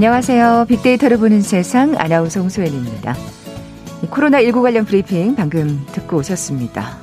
안녕하세요. 0.00 0.64
빅데이터를 0.66 1.18
보는 1.18 1.42
세상 1.42 1.94
아나운서 1.98 2.40
홍소연입니다. 2.40 3.14
코로나19 4.06 4.62
관련 4.62 4.86
브리핑 4.86 5.34
방금 5.34 5.84
듣고 5.92 6.16
오셨습니다. 6.16 6.96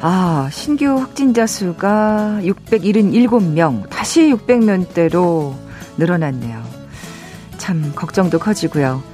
아, 0.00 0.48
신규 0.50 0.86
확진자 0.86 1.46
수가 1.46 2.40
677명, 2.42 3.88
다시 3.90 4.32
600명대로 4.32 5.54
늘어났네요. 5.98 6.64
참 7.58 7.92
걱정도 7.94 8.40
커지고요. 8.40 9.04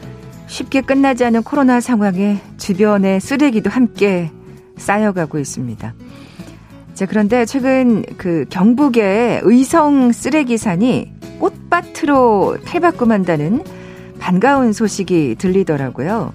쉽게 0.47 0.81
끝나지 0.81 1.27
않은 1.27 1.42
코로나 1.42 1.83
상황에 1.83 2.41
주변의 2.56 3.20
쓰레기도 3.20 3.69
함께 3.69 4.31
쌓여가고 4.79 5.39
있습니다. 5.39 5.95
자, 6.95 7.05
그런데 7.05 7.45
최근 7.45 8.05
그 8.17 8.47
경북의 8.48 9.42
의성 9.45 10.12
쓰레기산이 10.12 11.20
꽃밭으로 11.43 12.59
탈바꿈한다는 12.65 13.65
반가운 14.21 14.73
소식이 14.73 15.35
들리더라고요. 15.39 16.33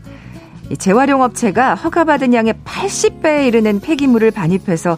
재활용 0.78 1.22
업체가 1.22 1.76
허가받은 1.76 2.34
양의 2.34 2.56
80배에 2.66 3.48
이르는 3.48 3.80
폐기물을 3.80 4.32
반입해서 4.32 4.98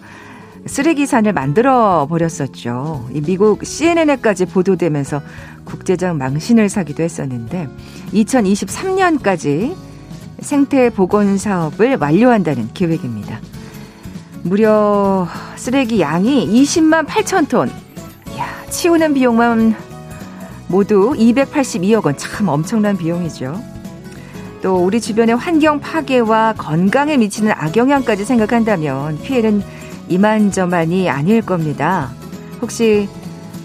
쓰레기산을 0.66 1.34
만들어 1.34 2.07
버렸었죠. 2.10 3.07
미국 3.24 3.63
CNN에까지 3.63 4.48
보도되면서 4.48 5.21
국제적 5.66 6.18
망신을 6.18 6.70
사기도 6.70 7.04
했었는데 7.04 7.70
2023년까지 8.12 9.76
생태 10.40 10.90
복원 10.90 11.38
사업을 11.38 11.98
완료한다는 11.99 12.70
계획입니다. 12.73 13.40
무려 14.41 15.27
쓰레기 15.55 16.01
양이 16.01 16.48
20만 16.48 17.05
8천 17.05 17.48
톤. 17.48 17.70
야, 18.38 18.66
치우는 18.70 19.13
비용만 19.13 19.88
모두 20.70 21.13
282억 21.17 22.05
원. 22.05 22.15
참 22.15 22.48
엄청난 22.48 22.95
비용이죠. 22.95 23.62
또 24.62 24.77
우리 24.77 25.01
주변의 25.01 25.35
환경 25.35 25.79
파괴와 25.79 26.53
건강에 26.57 27.17
미치는 27.17 27.51
악영향까지 27.51 28.23
생각한다면 28.23 29.20
피해는 29.21 29.63
이만저만이 30.09 31.09
아닐 31.09 31.41
겁니다. 31.41 32.11
혹시 32.61 33.07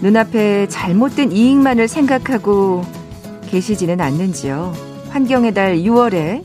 눈앞에 0.01 0.67
잘못된 0.67 1.31
이익만을 1.31 1.87
생각하고 1.87 2.83
계시지는 3.47 4.01
않는지요? 4.01 4.73
환경의 5.09 5.53
달 5.53 5.77
6월에 5.77 6.43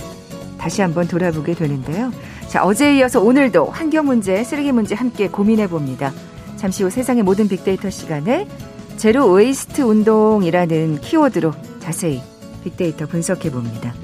다시 0.59 0.83
한번 0.83 1.09
돌아보게 1.09 1.55
되는데요. 1.55 2.13
자, 2.49 2.65
어제에 2.65 2.99
이어서 2.99 3.21
오늘도 3.21 3.67
환경 3.67 4.07
문제, 4.07 4.43
쓰레기 4.43 4.73
문제 4.73 4.95
함께 4.95 5.29
고민해 5.29 5.69
봅니다. 5.69 6.13
잠시 6.57 6.83
후 6.83 6.91
세상의 6.91 7.23
모든 7.23 7.49
빅데이터 7.49 7.89
시간에 7.89 8.47
zero 9.01 9.33
waste 9.33 9.81
운동이라는 9.81 11.01
키워드로 11.01 11.53
자세히 11.79 12.21
빅데이터 12.63 13.07
분석해 13.07 13.51
봅니다. 13.51 13.95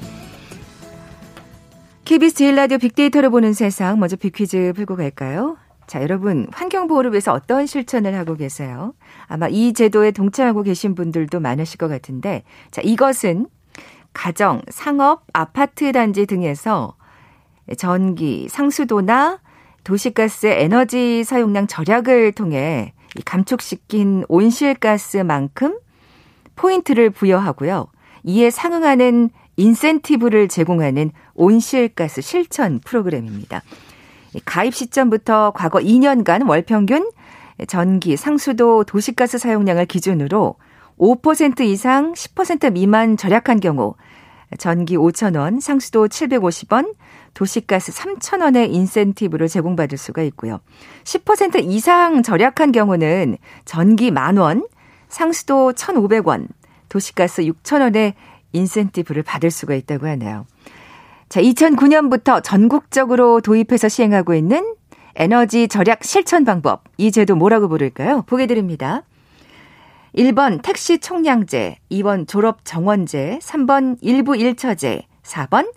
KBS 2.03 2.33
제일 2.33 2.55
라디오 2.55 2.79
빅데이터를 2.79 3.29
보는 3.29 3.53
세상 3.53 3.99
먼저 3.99 4.15
빅퀴즈 4.15 4.73
풀고 4.75 4.95
갈까요? 4.95 5.55
자, 5.85 6.01
여러분 6.01 6.47
환경 6.51 6.87
보호를 6.87 7.11
위해서 7.11 7.31
어떤 7.31 7.67
실천을 7.67 8.15
하고 8.15 8.35
계세요? 8.35 8.95
아마 9.27 9.47
이 9.47 9.73
제도에 9.73 10.09
동참하고 10.09 10.63
계신 10.63 10.95
분들도 10.95 11.39
많으실 11.41 11.77
것 11.77 11.89
같은데 11.89 12.41
자, 12.71 12.81
이것은 12.83 13.45
가정, 14.13 14.63
상업, 14.69 15.25
아파트 15.31 15.91
단지 15.91 16.25
등에서 16.25 16.95
전기, 17.77 18.47
상수도나 18.49 19.41
도시가스의 19.83 20.63
에너지 20.63 21.23
사용량 21.23 21.67
절약을 21.67 22.31
통해 22.31 22.95
감축시킨 23.23 24.25
온실가스만큼 24.27 25.79
포인트를 26.55 27.09
부여하고요. 27.09 27.87
이에 28.23 28.49
상응하는 28.49 29.29
인센티브를 29.55 30.47
제공하는 30.47 31.11
온실가스 31.33 32.21
실천 32.21 32.79
프로그램입니다. 32.79 33.61
가입 34.45 34.75
시점부터 34.75 35.51
과거 35.55 35.79
2년간 35.79 36.47
월 36.47 36.61
평균 36.61 37.09
전기, 37.67 38.17
상수도, 38.17 38.83
도시가스 38.83 39.39
사용량을 39.39 39.85
기준으로 39.87 40.55
5% 40.99 41.61
이상 41.61 42.13
10% 42.13 42.73
미만 42.73 43.17
절약한 43.17 43.59
경우 43.59 43.95
전기 44.57 44.95
5,000원, 44.95 45.59
상수도 45.59 46.07
750원, 46.07 46.93
도시가스 47.37 47.91
3,000원의 47.91 48.73
인센티브를 48.73 49.47
제공받을 49.47 49.95
수가 49.95 50.23
있고요. 50.23 50.59
10% 51.03 51.63
이상 51.65 52.23
절약한 52.23 52.71
경우는 52.71 53.37
전기 53.63 54.09
만원, 54.09 54.67
상수도 55.07 55.71
1,500원, 55.73 56.47
도시가스 56.89 57.43
6,000원의 57.43 58.13
인센티브를 58.53 59.21
받을 59.21 59.51
수가 59.51 59.75
있다고 59.75 60.07
하네요. 60.07 60.47
자, 61.29 61.39
2009년부터 61.39 62.41
전국적으로 62.43 63.39
도입해서 63.41 63.87
시행하고 63.87 64.33
있는 64.33 64.73
에너지 65.13 65.67
절약 65.67 66.03
실천 66.03 66.43
방법. 66.43 66.85
이 66.97 67.11
제도 67.11 67.35
뭐라고 67.35 67.67
부를까요? 67.67 68.23
보게 68.23 68.47
드립니다. 68.47 69.03
1번 70.15 70.63
택시 70.63 70.97
총량제, 70.97 71.77
2번 71.91 72.27
졸업 72.27 72.61
정원제, 72.63 73.37
3번 73.43 73.97
일부 74.01 74.35
일처제, 74.35 75.03
4번 75.21 75.76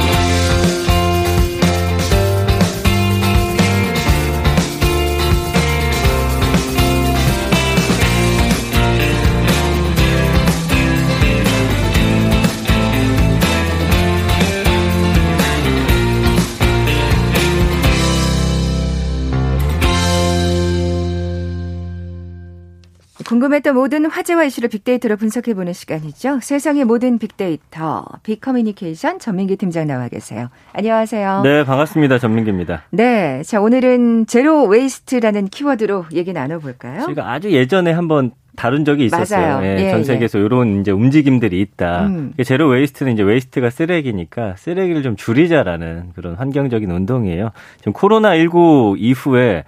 궁금했던 23.41 23.73
모든 23.73 24.05
화제와 24.05 24.43
이슈를 24.43 24.69
빅데이터로 24.69 25.17
분석해보는 25.17 25.73
시간이죠. 25.73 26.39
세상의 26.41 26.85
모든 26.85 27.17
빅데이터, 27.17 28.05
빅커뮤니케이션 28.21 29.17
전민기 29.17 29.55
팀장 29.55 29.87
나와 29.87 30.07
계세요. 30.09 30.49
안녕하세요. 30.73 31.41
네, 31.43 31.63
반갑습니다. 31.63 32.19
전민기입니다. 32.19 32.83
네, 32.91 33.41
자 33.43 33.59
오늘은 33.59 34.27
zero 34.27 34.65
waste라는 34.65 35.47
키워드로 35.47 36.05
얘기 36.13 36.33
나눠볼까요? 36.33 37.01
저희가 37.05 37.31
아주 37.31 37.51
예전에 37.51 37.91
한번 37.91 38.31
다룬 38.55 38.85
적이 38.85 39.05
있었어요. 39.05 39.65
예, 39.65 39.85
예, 39.85 39.89
전 39.89 40.03
세계에서 40.03 40.37
예. 40.37 40.43
이런 40.43 40.81
이제 40.81 40.91
움직임들이 40.91 41.59
있다. 41.61 42.05
음. 42.05 42.33
zero 42.45 42.67
waste는 42.67 43.13
이제 43.13 43.23
waste가 43.23 43.71
쓰레기니까 43.71 44.55
쓰레기를 44.57 45.01
좀 45.01 45.15
줄이자라는 45.15 46.11
그런 46.13 46.35
환경적인 46.35 46.91
운동이에요. 46.91 47.49
지금 47.77 47.93
코로나 47.93 48.37
19 48.37 48.97
이후에 48.99 49.63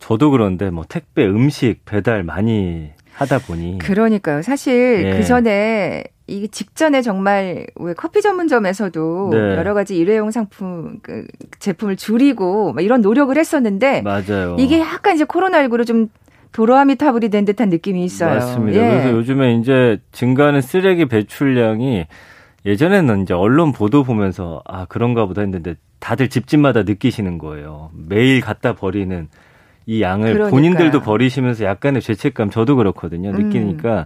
저도 0.00 0.30
그런데 0.30 0.70
뭐 0.70 0.84
택배, 0.88 1.24
음식 1.24 1.84
배달 1.84 2.24
많이 2.24 2.90
하다 3.14 3.38
보니 3.38 3.78
그러니까요. 3.78 4.42
사실 4.42 5.04
예. 5.04 5.16
그 5.16 5.24
전에 5.24 6.04
이게 6.26 6.46
직전에 6.46 7.02
정말 7.02 7.66
왜 7.76 7.94
커피 7.94 8.22
전문점에서도 8.22 9.30
네. 9.32 9.38
여러 9.56 9.74
가지 9.74 9.96
일회용 9.96 10.30
상품 10.30 10.98
그 11.02 11.26
제품을 11.58 11.96
줄이고 11.96 12.74
이런 12.80 13.02
노력을 13.02 13.36
했었는데 13.36 14.02
맞아요. 14.02 14.56
이게 14.58 14.80
약간 14.80 15.14
이제 15.14 15.24
코로나19로 15.24 15.86
좀 15.86 16.08
도로아미 16.52 16.96
타불이 16.96 17.30
된 17.30 17.44
듯한 17.44 17.68
느낌이 17.68 18.04
있어요. 18.04 18.34
맞습니다. 18.36 18.78
예. 18.78 18.88
그래서 18.88 19.10
요즘에 19.12 19.54
이제 19.56 19.98
증가하는 20.12 20.60
쓰레기 20.60 21.06
배출량이 21.06 22.06
예전에는 22.64 23.22
이제 23.22 23.34
언론 23.34 23.72
보도 23.72 24.04
보면서 24.04 24.62
아 24.64 24.86
그런가 24.88 25.26
보다 25.26 25.42
했는데 25.42 25.74
다들 26.00 26.28
집집마다 26.28 26.84
느끼시는 26.84 27.38
거예요. 27.38 27.90
매일 28.08 28.40
갖다 28.40 28.74
버리는 28.74 29.28
이 29.86 30.02
양을 30.02 30.32
그러니까요. 30.32 30.50
본인들도 30.50 31.00
버리시면서 31.00 31.64
약간의 31.64 32.02
죄책감 32.02 32.50
저도 32.50 32.76
그렇거든요. 32.76 33.30
음. 33.30 33.36
느끼니까 33.36 34.00
음. 34.00 34.04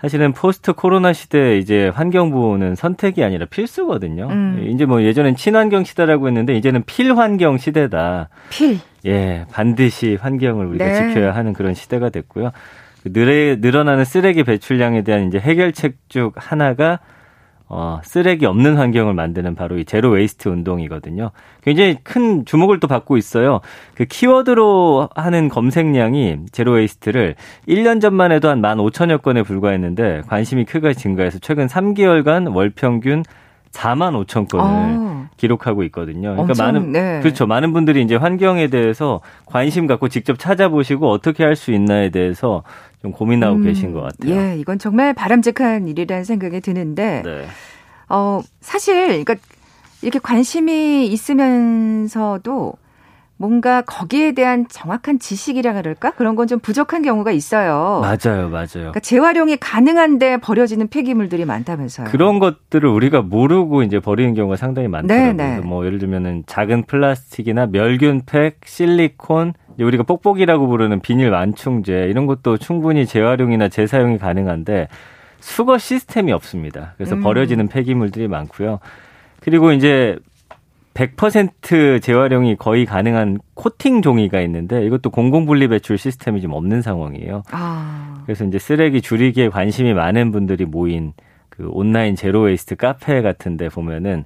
사실은 0.00 0.32
포스트 0.32 0.72
코로나 0.72 1.12
시대 1.12 1.58
이제 1.58 1.88
환경부는 1.94 2.74
선택이 2.74 3.22
아니라 3.22 3.46
필수거든요. 3.46 4.26
음. 4.30 4.66
이제 4.68 4.84
뭐 4.84 5.02
예전엔 5.02 5.36
친환경 5.36 5.84
시대라고 5.84 6.26
했는데 6.26 6.54
이제는 6.54 6.82
필환경 6.84 7.56
시대다. 7.56 8.28
필. 8.50 8.78
예, 9.06 9.44
반드시 9.52 10.18
환경을 10.20 10.66
우리가 10.66 10.84
네. 10.84 10.94
지켜야 10.94 11.32
하는 11.32 11.52
그런 11.52 11.74
시대가 11.74 12.08
됐고요. 12.08 12.50
그 13.04 13.08
늘어나는 13.60 14.04
쓰레기 14.04 14.42
배출량에 14.42 15.02
대한 15.02 15.28
이제 15.28 15.38
해결책 15.38 15.96
중 16.08 16.32
하나가 16.34 16.98
어, 17.74 18.02
쓰레기 18.04 18.44
없는 18.44 18.76
환경을 18.76 19.14
만드는 19.14 19.54
바로 19.54 19.78
이 19.78 19.86
zero 19.86 20.10
waste 20.10 20.50
운동이거든요. 20.50 21.30
굉장히 21.62 21.96
큰 22.02 22.44
주목을 22.44 22.80
또 22.80 22.86
받고 22.86 23.16
있어요. 23.16 23.60
그 23.94 24.04
키워드로 24.04 25.08
하는 25.16 25.48
검색량이 25.48 26.40
zero 26.52 26.72
waste를 26.72 27.34
1년 27.66 28.02
전만 28.02 28.30
해도 28.30 28.50
한 28.50 28.60
15,000여 28.60 29.22
건에 29.22 29.42
불과했는데 29.42 30.20
관심이 30.26 30.66
크게 30.66 30.92
증가해서 30.92 31.38
최근 31.38 31.66
3개월간 31.66 32.54
월 32.54 32.68
평균 32.68 33.24
4만 33.70 34.22
5천 34.22 34.48
건을 34.50 34.66
어. 34.66 35.21
기록하고 35.36 35.82
있거든요. 35.84 36.30
그러니까 36.32 36.42
엄청, 36.52 36.66
많은 36.66 36.92
네. 36.92 37.20
그렇죠. 37.20 37.46
많은 37.46 37.72
분들이 37.72 38.02
이제 38.02 38.14
환경에 38.16 38.68
대해서 38.68 39.20
관심 39.46 39.86
갖고 39.86 40.08
직접 40.08 40.38
찾아보시고 40.38 41.10
어떻게 41.10 41.44
할 41.44 41.56
수 41.56 41.72
있나에 41.72 42.10
대해서 42.10 42.62
좀 43.02 43.12
고민하고 43.12 43.56
음, 43.56 43.62
계신 43.64 43.92
것 43.92 44.00
같아요. 44.02 44.34
예, 44.34 44.56
이건 44.58 44.78
정말 44.78 45.12
바람직한 45.14 45.88
일이라는 45.88 46.24
생각이 46.24 46.60
드는데, 46.60 47.22
네. 47.24 47.46
어 48.08 48.40
사실 48.60 49.06
그러니까 49.24 49.34
이렇게 50.02 50.18
관심이 50.18 51.06
있으면서도 51.06 52.74
뭔가 53.42 53.82
거기에 53.82 54.32
대한 54.32 54.66
정확한 54.68 55.18
지식이라 55.18 55.72
그럴까? 55.72 56.12
그런 56.12 56.36
건 56.36 56.46
좀 56.46 56.58
부족한 56.60 57.02
경우가 57.02 57.30
있어요. 57.32 58.00
맞아요, 58.02 58.48
맞아요. 58.50 58.68
그러니까 58.72 59.00
재활용이 59.00 59.56
가능한데 59.56 60.36
버려지는 60.38 60.88
폐기물들이 60.88 61.44
많다면서요. 61.44 62.08
그런 62.08 62.38
것들을 62.40 62.88
우리가 62.88 63.22
모르고 63.22 63.82
이제 63.84 63.98
버리는 64.00 64.34
경우가 64.34 64.56
상당히 64.56 64.88
많더라고요. 64.88 65.32
네 65.32 65.56
네. 65.56 65.60
뭐 65.60 65.86
예를 65.86 65.98
들면은 65.98 66.42
작은 66.46 66.84
플라스틱이나 66.84 67.66
멸균팩, 67.66 68.60
실리콘, 68.64 69.54
우리가 69.80 70.02
뽁뽁이라고 70.02 70.66
부르는 70.68 71.00
비닐 71.00 71.30
완충제 71.30 72.06
이런 72.10 72.26
것도 72.26 72.58
충분히 72.58 73.06
재활용이나 73.06 73.68
재사용이 73.68 74.18
가능한데 74.18 74.88
수거 75.40 75.78
시스템이 75.78 76.32
없습니다. 76.32 76.94
그래서 76.96 77.14
음. 77.16 77.22
버려지는 77.22 77.68
폐기물들이 77.68 78.28
많고요. 78.28 78.78
그리고 79.40 79.72
이제 79.72 80.18
100% 80.94 82.02
재활용이 82.02 82.56
거의 82.56 82.84
가능한 82.84 83.38
코팅 83.54 84.02
종이가 84.02 84.40
있는데 84.42 84.84
이것도 84.84 85.10
공공분리 85.10 85.68
배출 85.68 85.96
시스템이 85.98 86.40
좀 86.40 86.52
없는 86.52 86.82
상황이에요. 86.82 87.42
아. 87.50 88.22
그래서 88.24 88.44
이제 88.44 88.58
쓰레기 88.58 89.00
줄이기에 89.00 89.48
관심이 89.48 89.94
많은 89.94 90.32
분들이 90.32 90.64
모인 90.64 91.12
그 91.48 91.68
온라인 91.70 92.14
zero 92.14 92.42
waste 92.42 92.76
카페 92.76 93.22
같은 93.22 93.56
데 93.56 93.68
보면은 93.68 94.24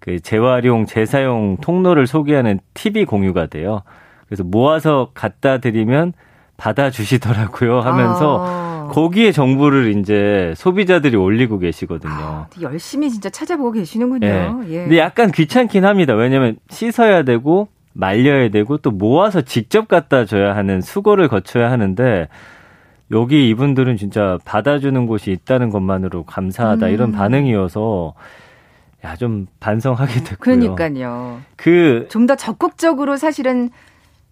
그 0.00 0.20
재활용, 0.20 0.86
재사용 0.86 1.56
통로를 1.60 2.06
소개하는 2.06 2.60
팁이 2.74 3.06
공유가 3.06 3.46
돼요. 3.46 3.82
그래서 4.26 4.44
모아서 4.44 5.10
갖다 5.14 5.58
드리면 5.58 6.12
받아주시더라고요 6.56 7.80
하면서 7.80 8.44
아. 8.46 8.73
거기에 8.92 9.32
정보를 9.32 9.96
이제 9.96 10.52
소비자들이 10.56 11.16
올리고 11.16 11.58
계시거든요. 11.58 12.12
아, 12.12 12.46
열심히 12.60 13.10
진짜 13.10 13.30
찾아보고 13.30 13.72
계시는군요. 13.72 14.26
네. 14.26 14.52
예. 14.68 14.78
근데 14.82 14.98
약간 14.98 15.30
귀찮긴 15.32 15.84
합니다. 15.84 16.14
왜냐하면 16.14 16.56
씻어야 16.70 17.22
되고 17.22 17.68
말려야 17.92 18.48
되고 18.50 18.76
또 18.78 18.90
모아서 18.90 19.40
직접 19.42 19.88
갖다 19.88 20.24
줘야 20.24 20.56
하는 20.56 20.80
수고를 20.80 21.28
거쳐야 21.28 21.70
하는데 21.70 22.28
여기 23.12 23.48
이분들은 23.50 23.96
진짜 23.96 24.38
받아주는 24.44 25.06
곳이 25.06 25.30
있다는 25.30 25.70
것만으로 25.70 26.24
감사하다 26.24 26.86
음. 26.86 26.92
이런 26.92 27.12
반응이어서 27.12 28.14
야 29.04 29.16
좀 29.16 29.46
반성하게 29.60 30.20
됐고요. 30.24 30.36
그러니까요. 30.38 31.40
그 31.56 32.06
좀 32.08 32.26
더 32.26 32.36
적극적으로 32.36 33.16
사실은 33.18 33.68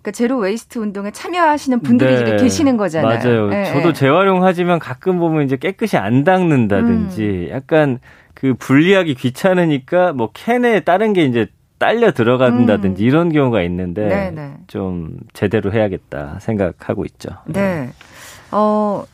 그러니까 0.03 0.11
zero 0.11 0.39
waste 0.39 0.79
운동에 0.79 1.13
참여하시는 1.13 1.81
분들이 1.81 2.25
네. 2.25 2.37
계시는 2.37 2.77
거잖아요. 2.77 3.19
맞아요. 3.19 3.49
네, 3.49 3.65
저도 3.67 3.93
네. 3.93 3.93
재활용하지만 3.93 4.81
가끔 4.81 5.19
보면 5.21 5.45
이제 5.45 5.57
깨끗이 5.57 5.97
안 5.97 6.25
닦는다든지 6.25 7.23
음. 7.23 7.49
약간 7.51 8.01
그 8.35 8.55
분리하기 8.55 9.15
귀찮으니까 9.15 10.13
뭐 10.13 10.31
캔에 10.35 10.81
다른 10.81 11.13
게 11.13 11.25
이제 11.25 11.47
딸려 11.79 12.13
들어간다든지 12.13 13.05
음. 13.05 13.07
이런 13.07 13.33
경우가 13.33 13.63
있는데 13.63 14.09
네네. 14.09 14.31
네. 14.31 14.55
좀 14.67 15.19
제대로 15.33 15.73
해야겠다 15.73 16.39
생각하고 16.41 17.05
있죠. 17.05 17.31
네. 17.47 17.91
어, 18.51 19.05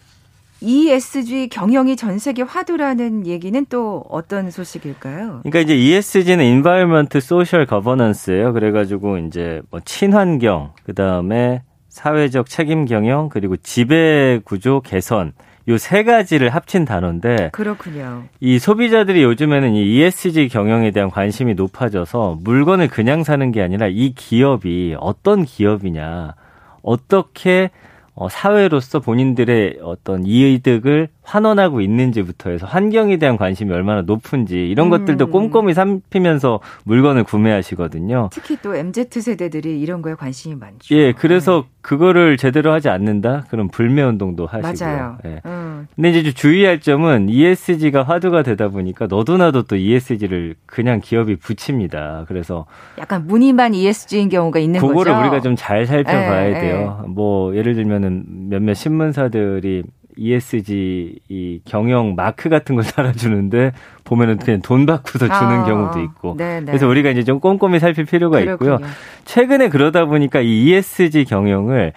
ESG 0.60 1.48
경영이 1.48 1.96
전 1.96 2.18
세계 2.18 2.42
화두라는 2.42 3.26
얘기는 3.26 3.66
또 3.68 4.04
어떤 4.08 4.50
소식일까요? 4.50 5.40
그러니까 5.44 5.60
이제 5.60 5.76
ESG는 5.76 6.44
Environment 6.44 7.18
Social 7.18 7.66
Governance예요. 7.66 8.52
그래 8.52 8.72
가지고 8.72 9.18
이제 9.18 9.62
뭐 9.70 9.80
친환경, 9.84 10.72
그 10.84 10.94
다음에 10.94 11.62
사회적 11.88 12.48
책임 12.48 12.84
경영, 12.84 13.28
그리고 13.28 13.56
지배 13.56 14.40
구조 14.44 14.80
개선. 14.80 15.32
요세 15.68 16.04
가지를 16.04 16.48
합친 16.48 16.86
단어인데 16.86 17.50
그렇군요. 17.52 18.24
이 18.40 18.58
소비자들이 18.58 19.22
요즘에는 19.22 19.74
이 19.74 19.98
ESG 19.98 20.48
경영에 20.48 20.92
대한 20.92 21.10
관심이 21.10 21.52
높아져서 21.54 22.38
물건을 22.42 22.88
그냥 22.88 23.22
사는 23.22 23.52
게 23.52 23.60
아니라 23.60 23.86
이 23.86 24.14
기업이 24.14 24.96
어떤 24.98 25.44
기업이냐, 25.44 26.34
어떻게 26.82 27.70
어, 28.20 28.28
사회로서 28.28 28.98
본인들의 28.98 29.78
어떤 29.80 30.26
이득을 30.26 31.08
환원하고 31.28 31.82
있는지부터 31.82 32.50
해서 32.50 32.66
환경에 32.66 33.18
대한 33.18 33.36
관심이 33.36 33.70
얼마나 33.72 34.00
높은지 34.00 34.66
이런 34.68 34.86
음. 34.86 34.90
것들도 34.90 35.26
꼼꼼히 35.28 35.74
살피면서 35.74 36.60
물건을 36.84 37.24
구매하시거든요. 37.24 38.30
특히 38.32 38.56
또 38.62 38.74
MZ 38.74 39.08
세대들이 39.20 39.78
이런 39.78 40.00
거에 40.00 40.14
관심이 40.14 40.54
많죠. 40.54 40.94
예, 40.96 41.12
그래서 41.12 41.64
네. 41.66 41.68
그거를 41.82 42.36
제대로 42.38 42.72
하지 42.72 42.88
않는다? 42.88 43.44
그럼 43.50 43.68
불매 43.68 44.02
운동도 44.02 44.46
하시고요. 44.46 44.88
맞아요. 44.88 45.18
예. 45.26 45.40
음. 45.44 45.86
근데 45.94 46.10
이제 46.10 46.32
주의할 46.32 46.80
점은 46.80 47.28
ESG가 47.28 48.02
화두가 48.04 48.42
되다 48.42 48.68
보니까 48.68 49.06
너도나도 49.06 49.62
또 49.64 49.76
ESG를 49.76 50.54
그냥 50.66 51.00
기업이 51.02 51.36
붙입니다. 51.36 52.24
그래서 52.26 52.64
약간 52.98 53.26
무늬만 53.26 53.74
ESG인 53.74 54.28
경우가 54.30 54.58
있는 54.60 54.80
그거를 54.80 54.96
거죠. 54.96 55.10
그거를 55.10 55.28
우리가 55.28 55.42
좀 55.42 55.58
잘 55.58 55.86
살펴봐야 55.86 56.46
에, 56.46 56.60
돼요. 56.60 57.02
에. 57.04 57.08
뭐 57.08 57.54
예를 57.56 57.74
들면은 57.74 58.22
몇몇 58.48 58.74
신문사들이 58.74 59.82
ESG 60.18 61.20
이 61.28 61.60
경영 61.64 62.14
마크 62.16 62.48
같은 62.48 62.74
걸 62.74 62.84
달아주는데 62.84 63.72
보면은 64.04 64.38
그냥 64.38 64.60
돈 64.62 64.84
받고서 64.86 65.26
주는 65.26 65.32
아, 65.32 65.64
경우도 65.64 66.00
있고. 66.00 66.36
네네. 66.36 66.66
그래서 66.66 66.88
우리가 66.88 67.10
이제 67.10 67.24
좀 67.24 67.40
꼼꼼히 67.40 67.78
살필 67.78 68.04
필요가 68.04 68.40
그렇군요. 68.40 68.74
있고요. 68.74 68.88
최근에 69.24 69.68
그러다 69.68 70.06
보니까 70.06 70.40
이 70.40 70.64
ESG 70.70 71.24
경영을 71.24 71.92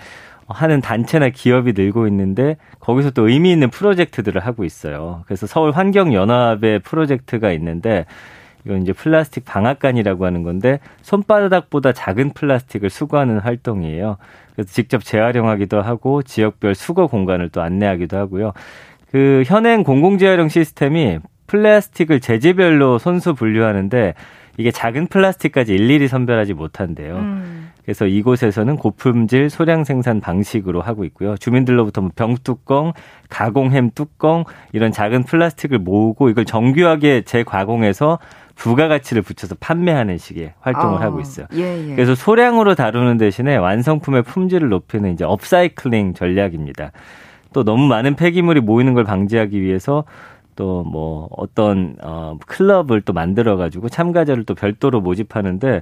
하는 0.48 0.82
단체나 0.82 1.30
기업이 1.30 1.74
늘고 1.74 2.08
있는데 2.08 2.58
거기서 2.80 3.12
또 3.12 3.30
의미 3.30 3.52
있는 3.52 3.70
프로젝트들을 3.70 4.42
하고 4.46 4.66
있어요. 4.66 5.24
그래서 5.26 5.48
서울 5.48 5.72
환경연합의 5.72 6.80
프로젝트가 6.80 7.52
있는데 7.54 8.06
이건 8.66 8.82
이제 8.82 8.94
플라스틱 8.94 9.46
방앗간이라고 9.46 10.26
하는 10.26 10.44
건데 10.44 10.80
손바닥보다 11.02 11.94
작은 11.94 12.32
플라스틱을 12.34 12.90
수거하는 12.90 13.40
활동이에요. 13.40 14.18
그래서 14.54 14.72
직접 14.72 15.04
재활용하기도 15.04 15.82
하고 15.82 16.22
지역별 16.22 16.76
수거 16.76 17.08
공간을 17.08 17.50
또 17.50 17.62
안내하기도 17.62 18.18
하고요. 18.18 18.54
그 19.12 19.44
현행 19.46 19.84
공공재활용 19.84 20.50
시스템이 20.50 21.20
플라스틱을 21.48 22.22
재질별로 22.22 22.98
손수 22.98 23.34
분류하는데 23.34 24.14
이게 24.58 24.72
작은 24.72 25.08
플라스틱까지 25.08 25.74
일일이 25.74 26.08
선별하지 26.08 26.54
못한대요. 26.54 27.16
음. 27.16 27.72
그래서 27.84 28.06
이곳에서는 28.06 28.76
고품질 28.78 29.50
소량 29.50 29.84
생산 29.84 30.22
방식으로 30.22 30.82
하고 30.82 31.04
있고요. 31.06 31.36
주민들로부터 31.38 32.02
뭐 32.02 32.12
병뚜껑, 32.16 32.94
가공햄 33.30 33.92
뚜껑 33.96 34.44
이런 34.72 34.92
작은 34.92 35.24
플라스틱을 35.24 35.80
모으고 35.80 36.30
이걸 36.30 36.46
정교하게 36.46 37.22
재가공해서 37.22 38.20
부가가치를 38.62 39.24
붙여서 39.24 39.56
판매하는 39.60 40.20
식의 40.20 40.54
활동을 40.60 41.00
아, 41.00 41.02
하고 41.02 41.20
있어요. 41.20 41.48
예, 41.54 41.90
예. 41.90 41.96
그래서 41.96 42.14
소량으로 42.14 42.76
다루는 42.76 43.18
대신에 43.18 43.56
완성품의 43.58 44.22
품질을 44.24 44.70
높이는 44.70 45.12
이제 45.14 45.26
업사이클링 45.26 46.14
전략입니다. 46.14 46.92
또 47.54 47.64
너무 47.64 47.88
많은 47.88 48.16
폐기물이 48.16 48.62
모이는 48.62 48.94
걸 48.94 49.04
방지하기 49.04 49.60
위해서 49.62 50.04
또 50.56 50.84
뭐 50.84 51.28
어떤 51.32 51.96
어 52.04 52.38
클럽을 52.46 53.02
또 53.02 53.14
만들어 53.14 53.58
가지고 53.58 53.90
참가자를 53.90 54.44
또 54.44 54.54
별도로 54.54 55.02
모집하는데 55.02 55.82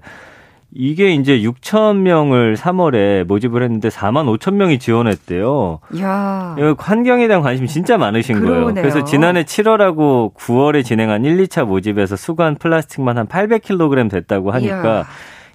이게 0.72 1.12
이제 1.14 1.40
6천 1.40 1.98
명을 1.98 2.56
3월에 2.56 3.24
모집을 3.26 3.64
했는데 3.64 3.90
4만 3.90 4.26
5천 4.38 4.54
명이 4.54 4.78
지원했대요. 4.80 5.80
야. 6.00 6.56
환경에 6.78 7.28
대한 7.28 7.42
관심이 7.42 7.68
진짜 7.68 7.98
많으신 7.98 8.40
그러네요. 8.40 8.62
거예요. 8.66 8.74
그래서 8.76 9.04
지난해 9.04 9.44
7월하고 9.44 10.34
9월에 10.36 10.86
진행한 10.86 11.26
1, 11.26 11.38
2차 11.48 11.66
모집에서 11.66 12.16
수거한 12.16 12.56
플라스틱만 12.56 13.18
한 13.18 13.28
800kg 13.28 14.12
됐다고 14.12 14.52
하니까 14.52 14.98
이야. 15.00 15.06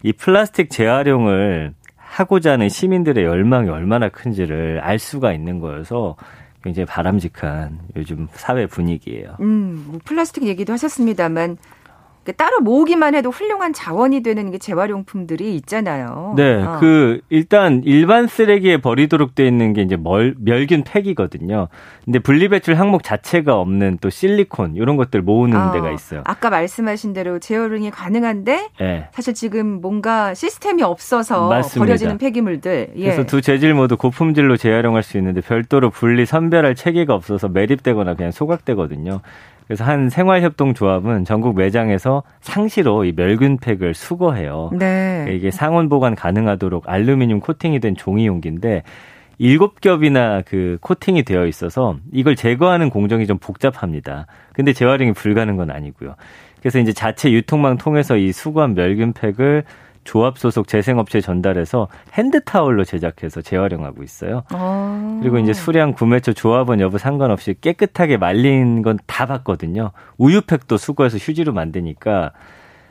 이 0.02 0.12
플라스틱 0.12 0.70
재활용을 0.70 1.72
하고자 1.96 2.52
하는 2.52 2.68
시민들의 2.68 3.24
열망이 3.24 3.68
얼마나 3.70 4.08
큰지를 4.08 4.80
알 4.82 4.98
수가 4.98 5.32
있는 5.32 5.60
거여서 5.60 6.16
굉장히 6.62 6.86
바람직한 6.86 7.78
요즘 7.96 8.26
사회 8.32 8.66
분위기예요. 8.66 9.36
음, 9.40 9.84
뭐 9.88 10.00
플라스틱 10.04 10.44
얘기도 10.44 10.72
하셨습니다만 10.72 11.56
따로 12.32 12.60
모으기만 12.60 13.14
해도 13.14 13.30
훌륭한 13.30 13.72
자원이 13.72 14.22
되는 14.22 14.50
게 14.50 14.58
재활용품들이 14.58 15.54
있잖아요. 15.56 16.34
네, 16.36 16.62
어. 16.62 16.78
그 16.80 17.20
일단 17.28 17.82
일반 17.84 18.26
쓰레기에 18.26 18.78
버리도록 18.78 19.34
돼 19.34 19.46
있는 19.46 19.72
게 19.72 19.82
이제 19.82 19.96
멸, 19.96 20.34
멸균 20.38 20.84
팩이거든요. 20.84 21.68
근데 22.04 22.18
분리배출 22.18 22.74
항목 22.74 23.02
자체가 23.02 23.58
없는 23.58 23.98
또 24.00 24.10
실리콘 24.10 24.76
이런 24.76 24.96
것들 24.96 25.22
모으는 25.22 25.56
어. 25.56 25.72
데가 25.72 25.90
있어요. 25.92 26.22
아까 26.24 26.50
말씀하신 26.50 27.12
대로 27.12 27.38
재활용이 27.38 27.90
가능한데 27.90 28.68
네. 28.80 29.08
사실 29.12 29.34
지금 29.34 29.80
뭔가 29.80 30.34
시스템이 30.34 30.82
없어서 30.82 31.48
맞습니다. 31.48 31.86
버려지는 31.86 32.18
폐기물들. 32.18 32.92
예. 32.96 33.02
그래서 33.04 33.24
두 33.24 33.40
재질 33.40 33.74
모두 33.74 33.96
고품질로 33.96 34.56
재활용할 34.56 35.02
수 35.02 35.18
있는데 35.18 35.40
별도로 35.40 35.90
분리 35.90 36.26
선별할 36.26 36.74
체계가 36.74 37.14
없어서 37.14 37.48
매립되거나 37.48 38.14
그냥 38.14 38.30
소각되거든요. 38.30 39.20
그래서 39.66 39.84
한 39.84 40.10
생활협동조합은 40.10 41.24
전국 41.24 41.56
매장에서 41.56 42.22
상시로 42.40 43.04
이 43.04 43.12
멸균팩을 43.16 43.94
수거해요. 43.94 44.70
네. 44.78 45.26
이게 45.30 45.50
상온 45.50 45.88
보관 45.88 46.14
가능하도록 46.14 46.88
알루미늄 46.88 47.40
코팅이 47.40 47.80
된 47.80 47.96
종이 47.96 48.26
용기인데 48.26 48.82
일곱 49.38 49.80
겹이나 49.80 50.42
그 50.42 50.78
코팅이 50.80 51.24
되어 51.24 51.46
있어서 51.46 51.96
이걸 52.12 52.36
제거하는 52.36 52.90
공정이 52.90 53.26
좀 53.26 53.38
복잡합니다. 53.38 54.26
근데 54.52 54.72
재활용이 54.72 55.12
불가능한 55.12 55.56
건 55.56 55.70
아니고요. 55.74 56.14
그래서 56.60 56.78
이제 56.78 56.92
자체 56.92 57.30
유통망 57.32 57.76
통해서 57.76 58.16
이 58.16 58.32
수거한 58.32 58.74
멸균팩을 58.74 59.64
조합 60.04 60.38
소속 60.38 60.68
재생업체에 60.68 61.20
전달해서 61.20 61.88
핸드타올로 62.12 62.84
제작해서 62.84 63.40
재활용하고 63.42 64.02
있어요. 64.02 64.44
아. 64.50 65.18
그리고 65.20 65.38
이제 65.38 65.52
수량 65.52 65.92
구매처 65.92 66.32
조합원 66.34 66.80
여부 66.80 66.98
상관없이 66.98 67.54
깨끗하게 67.60 68.16
말린 68.18 68.82
건 68.82 68.98
다 69.06 69.26
봤거든요. 69.26 69.92
우유팩도 70.18 70.76
수거해서 70.76 71.18
휴지로 71.18 71.52
만드니까 71.52 72.32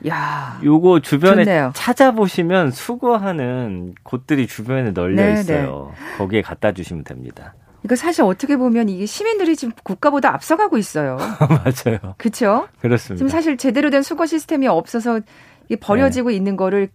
야, 0.06 0.60
요거 0.62 1.00
주변에 1.00 1.44
좋네요. 1.44 1.70
찾아보시면 1.74 2.70
수거하는 2.72 3.94
곳들이 4.02 4.46
주변에 4.46 4.90
널려 4.92 5.16
네네. 5.16 5.40
있어요. 5.40 5.92
거기에 6.18 6.42
갖다 6.42 6.72
주시면 6.72 7.04
됩니다. 7.04 7.54
이거 7.84 7.96
사실 7.96 8.22
어떻게 8.24 8.56
보면 8.56 8.88
이게 8.88 9.06
시민들이 9.06 9.56
지금 9.56 9.72
국가보다 9.82 10.32
앞서가고 10.34 10.78
있어요. 10.78 11.16
맞아요. 11.48 12.14
그렇죠? 12.18 12.68
그렇습니다. 12.80 13.18
지금 13.18 13.28
사실 13.28 13.56
제대로 13.56 13.90
된 13.90 14.02
수거 14.02 14.26
시스템이 14.26 14.66
없어서 14.66 15.20
버려지고 15.80 16.30
네. 16.30 16.36
있는 16.36 16.56
거를 16.56 16.88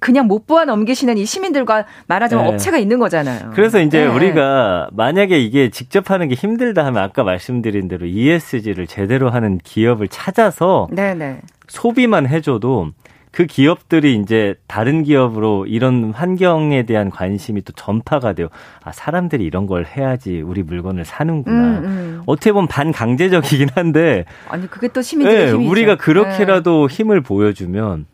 그냥 0.00 0.26
못 0.26 0.46
보아 0.46 0.64
넘기시는 0.64 1.18
이 1.18 1.26
시민들과 1.26 1.84
말하자면 2.06 2.44
네. 2.46 2.52
업체가 2.52 2.78
있는 2.78 2.98
거잖아요. 2.98 3.50
그래서 3.54 3.80
이제 3.80 4.04
네. 4.04 4.06
우리가 4.06 4.88
만약에 4.92 5.38
이게 5.38 5.68
직접 5.70 6.10
하는 6.10 6.28
게 6.28 6.34
힘들다 6.34 6.84
하면 6.86 7.02
아까 7.02 7.22
말씀드린 7.22 7.88
대로 7.88 8.06
ESG를 8.06 8.86
제대로 8.86 9.28
하는 9.30 9.58
기업을 9.58 10.08
찾아서 10.08 10.88
네네. 10.90 11.14
네. 11.14 11.40
소비만 11.68 12.28
해줘도 12.28 12.92
그 13.30 13.46
기업들이 13.46 14.14
이제 14.14 14.54
다른 14.68 15.02
기업으로 15.02 15.66
이런 15.66 16.12
환경에 16.12 16.84
대한 16.84 17.10
관심이 17.10 17.62
또 17.62 17.72
전파가 17.72 18.32
돼요. 18.32 18.48
아, 18.84 18.92
사람들이 18.92 19.44
이런 19.44 19.66
걸 19.66 19.84
해야지 19.84 20.40
우리 20.40 20.62
물건을 20.62 21.04
사는구나. 21.04 21.78
음, 21.80 21.84
음. 21.84 22.22
어떻게 22.26 22.52
보면 22.52 22.68
반강제적이긴 22.68 23.70
한데. 23.74 24.24
아니, 24.48 24.68
그게 24.70 24.86
또 24.86 25.02
시민들의 25.02 25.46
네, 25.46 25.52
힘이죠. 25.52 25.68
우리가 25.68 25.96
그렇게라도 25.96 26.86
네. 26.86 26.94
힘을 26.94 27.22
보여주면 27.22 28.06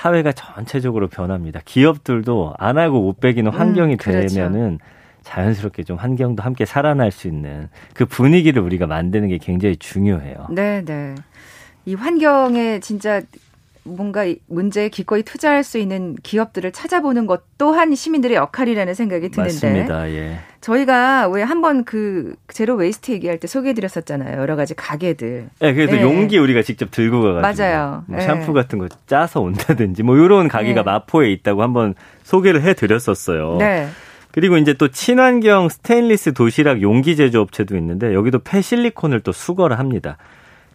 사회가 0.00 0.32
전체적으로 0.32 1.08
변합니다. 1.08 1.60
기업들도 1.62 2.54
안 2.56 2.78
하고 2.78 3.02
못 3.02 3.20
배기는 3.20 3.52
음, 3.52 3.58
환경이 3.58 3.94
음, 3.94 3.96
그렇죠. 3.98 4.34
되면은 4.34 4.78
자연스럽게 5.24 5.82
좀 5.82 5.98
환경도 5.98 6.42
함께 6.42 6.64
살아날 6.64 7.10
수 7.10 7.28
있는 7.28 7.68
그 7.92 8.06
분위기를 8.06 8.62
우리가 8.62 8.86
만드는 8.86 9.28
게 9.28 9.36
굉장히 9.36 9.76
중요해요. 9.76 10.46
네, 10.50 10.82
네. 10.86 11.14
이 11.84 11.94
환경에 11.94 12.80
진짜 12.80 13.20
뭔가 13.82 14.24
문제에 14.46 14.88
기꺼이 14.88 15.22
투자할 15.22 15.64
수 15.64 15.78
있는 15.78 16.16
기업들을 16.22 16.72
찾아보는 16.72 17.26
것 17.26 17.42
또한 17.58 17.94
시민들의 17.94 18.36
역할이라는 18.36 18.94
생각이 18.94 19.30
드는데. 19.30 19.52
맞습니다. 19.52 20.10
예. 20.10 20.38
저희가 20.60 21.28
왜 21.28 21.42
한번 21.42 21.84
그 21.84 22.34
zero 22.52 22.74
waste 22.74 23.12
얘기할 23.12 23.38
때 23.38 23.46
소개해드렸었잖아요. 23.46 24.38
여러 24.40 24.56
가지 24.56 24.74
가게들. 24.74 25.48
네, 25.58 25.74
그래서 25.74 25.94
네. 25.94 26.02
용기 26.02 26.38
우리가 26.38 26.62
직접 26.62 26.90
들고 26.90 27.22
가가지고 27.22 27.62
맞아요. 27.62 28.04
뭐 28.06 28.18
네. 28.18 28.24
샴푸 28.24 28.52
같은 28.52 28.78
거 28.78 28.88
짜서 29.06 29.40
온다든지 29.40 30.02
뭐 30.02 30.16
이런 30.16 30.48
가게가 30.48 30.82
네. 30.82 30.90
마포에 30.90 31.30
있다고 31.32 31.62
한번 31.62 31.94
소개를 32.24 32.62
해드렸었어요. 32.62 33.56
네. 33.58 33.88
그리고 34.32 34.58
이제 34.58 34.74
또 34.74 34.88
친환경 34.88 35.68
스테인리스 35.68 36.34
도시락 36.34 36.82
용기 36.82 37.16
제조 37.16 37.40
업체도 37.40 37.76
있는데 37.76 38.14
여기도 38.14 38.38
폐실리콘을 38.38 39.20
또 39.20 39.32
수거를 39.32 39.78
합니다. 39.78 40.18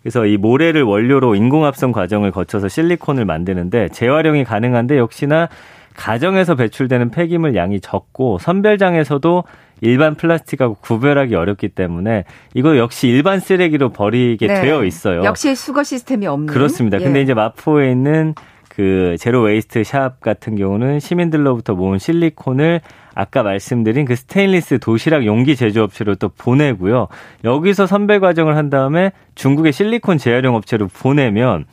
그래서 0.06 0.28
이 0.28 0.38
모래를 0.38 0.84
원료로 0.84 1.34
인공합성 1.34 1.92
과정을 1.92 2.30
거쳐서 2.30 2.68
실리콘을 2.68 3.26
만드는데 3.26 3.90
재활용이 3.90 4.44
가능한데 4.44 5.00
역시나 5.00 5.50
가정에서 5.96 6.54
배출되는 6.54 7.10
폐기물 7.10 7.56
양이 7.56 7.80
적고 7.80 8.38
선별장에서도 8.38 9.46
일반 9.82 10.14
플라스틱하고 10.14 10.76
구별하기 10.76 11.34
어렵기 11.34 11.70
때문에 11.70 12.26
이거 12.54 12.78
역시 12.78 13.08
일반 13.08 13.40
쓰레기로 13.40 13.90
버리게 13.90 14.46
네. 14.46 14.62
되어 14.62 14.84
있어요. 14.84 15.24
역시 15.24 15.56
수거 15.56 15.82
시스템이 15.82 16.28
없는. 16.28 16.54
그렇습니다. 16.54 17.00
예. 17.00 17.04
근데 17.04 17.24
이제 17.24 17.34
마포에 17.34 17.90
있는 17.90 18.36
그 18.70 19.16
zero 19.18 19.42
waste 19.42 19.84
shop 19.84 20.20
같은 20.20 20.56
경우는 20.56 21.00
시민들로부터 21.00 21.74
모은 21.74 21.98
실리콘을 21.98 22.82
아까 23.16 23.44
말씀드린 23.44 24.06
그 24.06 24.16
스테인리스 24.16 24.80
도시락 24.80 25.26
용기 25.26 25.56
제조업체로 25.56 26.16
또 26.16 26.30
보내고요. 26.30 27.08
여기서 27.46 27.88
선별 27.88 28.20
과정을 28.20 28.58
한 28.58 28.70
다음에 28.70 29.12
중국의 29.34 29.72
실리콘 29.72 30.18
재활용 30.18 30.56
업체로 30.56 30.88
보내면 30.88 31.66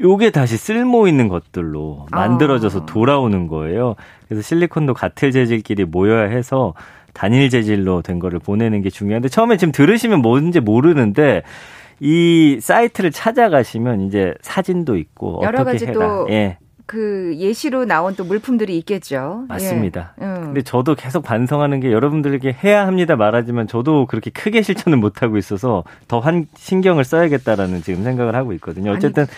요게 0.00 0.30
다시 0.30 0.56
쓸모 0.56 1.08
있는 1.08 1.28
것들로 1.28 2.06
만들어져서 2.10 2.80
아. 2.80 2.86
돌아오는 2.86 3.46
거예요. 3.48 3.96
그래서 4.28 4.42
실리콘도 4.42 4.92
같은 4.92 5.30
재질끼리 5.30 5.86
모여야 5.86 6.24
해서 6.24 6.74
단일 7.14 7.48
재질로 7.48 8.02
된 8.02 8.18
거를 8.18 8.38
보내는 8.38 8.82
게 8.82 8.90
중요한데 8.90 9.28
처음에 9.28 9.56
지금 9.56 9.72
들으시면 9.72 10.20
뭔지 10.20 10.60
모르는데 10.60 11.42
이 12.00 12.58
사이트를 12.60 13.12
찾아가시면 13.12 14.02
이제 14.02 14.34
사진도 14.42 14.96
있고 14.98 15.40
여러 15.44 15.60
어떻게 15.60 15.72
가지 15.72 15.86
해라. 15.86 15.94
또 15.94 16.26
예. 16.30 16.58
그 16.86 17.34
예시로 17.36 17.84
나온 17.86 18.14
또 18.14 18.24
물품들이 18.24 18.76
있겠죠. 18.78 19.44
맞습니다. 19.48 20.14
예. 20.20 20.24
음. 20.24 20.34
근데 20.46 20.62
저도 20.62 20.94
계속 20.94 21.22
반성하는 21.24 21.80
게 21.80 21.92
여러분들에게 21.92 22.56
해야 22.62 22.86
합니다 22.86 23.16
말하지만 23.16 23.66
저도 23.66 24.06
그렇게 24.06 24.30
크게 24.30 24.62
실천을 24.62 24.98
못 24.98 25.22
하고 25.22 25.38
있어서 25.38 25.84
더 26.08 26.20
한 26.20 26.46
신경을 26.56 27.04
써야겠다라는 27.04 27.82
지금 27.82 28.02
생각을 28.04 28.34
하고 28.34 28.52
있거든요. 28.54 28.92
어쨌든 28.92 29.22
아니, 29.24 29.30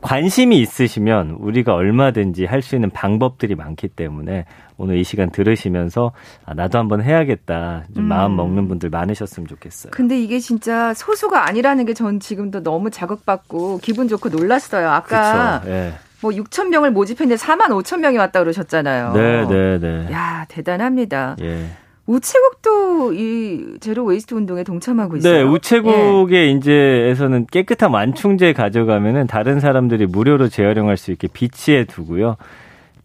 관심이 0.00 0.58
있으시면 0.60 1.36
우리가 1.38 1.74
얼마든지 1.74 2.44
할 2.46 2.62
수 2.62 2.74
있는 2.74 2.90
방법들이 2.90 3.54
많기 3.54 3.86
때문에 3.86 4.46
오늘 4.76 4.96
이 4.98 5.04
시간 5.04 5.30
들으시면서 5.30 6.10
아, 6.44 6.54
나도 6.54 6.78
한번 6.78 7.02
해야겠다 7.02 7.84
좀 7.94 8.04
음. 8.04 8.08
마음 8.08 8.34
먹는 8.34 8.66
분들 8.66 8.90
많으셨으면 8.90 9.46
좋겠어요. 9.46 9.92
근데 9.92 10.20
이게 10.20 10.40
진짜 10.40 10.92
소수가 10.94 11.46
아니라는 11.48 11.84
게 11.84 11.92
전 11.94 12.18
지금도 12.18 12.62
너무 12.64 12.90
자극받고 12.90 13.78
기분 13.82 14.08
좋고 14.08 14.30
놀랐어요. 14.30 14.88
아까 14.88 15.60
그쵸, 15.60 15.70
예. 15.72 15.92
뭐 16.22 16.30
6천 16.30 16.68
명을 16.68 16.92
모집했는데 16.92 17.42
4만 17.42 17.68
5천 17.68 17.98
명이 17.98 18.16
왔다 18.16 18.40
그러셨잖아요. 18.40 19.12
네, 19.12 19.46
네, 19.48 19.78
네. 19.78 20.12
야 20.12 20.46
대단합니다. 20.48 21.36
예. 21.42 21.66
우체국도 22.06 23.12
이 23.12 23.78
zero 23.80 24.04
waste 24.04 24.34
운동에 24.34 24.64
동참하고 24.64 25.16
있어요. 25.16 25.36
네, 25.36 25.42
우체국에 25.42 26.36
예. 26.36 26.50
이제에서는 26.50 27.46
깨끗한 27.46 27.92
완충제 27.92 28.52
가져가면은 28.54 29.26
다른 29.26 29.60
사람들이 29.60 30.06
무료로 30.06 30.48
재활용할 30.48 30.96
수 30.96 31.10
있게 31.12 31.28
비치해 31.28 31.84
두고요. 31.84 32.36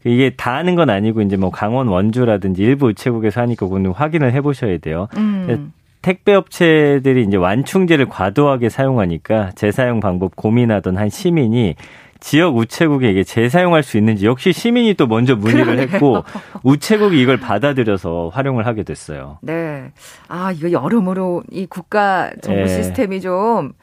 이게 0.03 0.31
다 0.36 0.55
하는 0.55 0.75
건 0.75 0.89
아니고 0.89 1.21
이제 1.21 1.38
뭐 1.38 1.51
강원 1.51 1.88
원주라든지 1.88 2.62
일부 2.62 2.88
우체국에서 2.88 3.41
하니까 3.41 3.65
그거는 3.65 3.91
확인을 3.91 4.33
해 4.33 4.41
보셔야 4.41 4.77
돼요. 4.77 5.07
음. 5.17 5.74
택배 6.01 6.33
업체들이 6.33 7.24
이제 7.24 7.36
완충제를 7.36 8.07
과도하게 8.07 8.69
사용하니까 8.69 9.51
재사용 9.55 10.00
방법 10.00 10.36
고민하던 10.36 10.97
한 10.97 11.09
시민이 11.09 11.75
지역 12.19 12.57
우체국에게 12.57 13.24
재사용할 13.24 13.83
수 13.83 13.97
있는지 13.97 14.25
역시 14.25 14.53
시민이 14.53 14.95
또 14.95 15.07
먼저 15.07 15.36
문의를 15.36 15.79
했고 15.79 16.24
우체국이 16.63 17.21
이걸 17.21 17.38
받아들여서 17.38 18.31
활용을 18.33 18.65
하게 18.65 18.83
됐어요. 18.83 19.38
네. 19.41 19.91
아, 20.27 20.51
이거 20.51 20.71
여러모로 20.71 21.43
이 21.51 21.65
국가 21.65 22.31
정보 22.41 22.62
네. 22.62 22.67
시스템이 22.67 23.21
좀, 23.21 23.74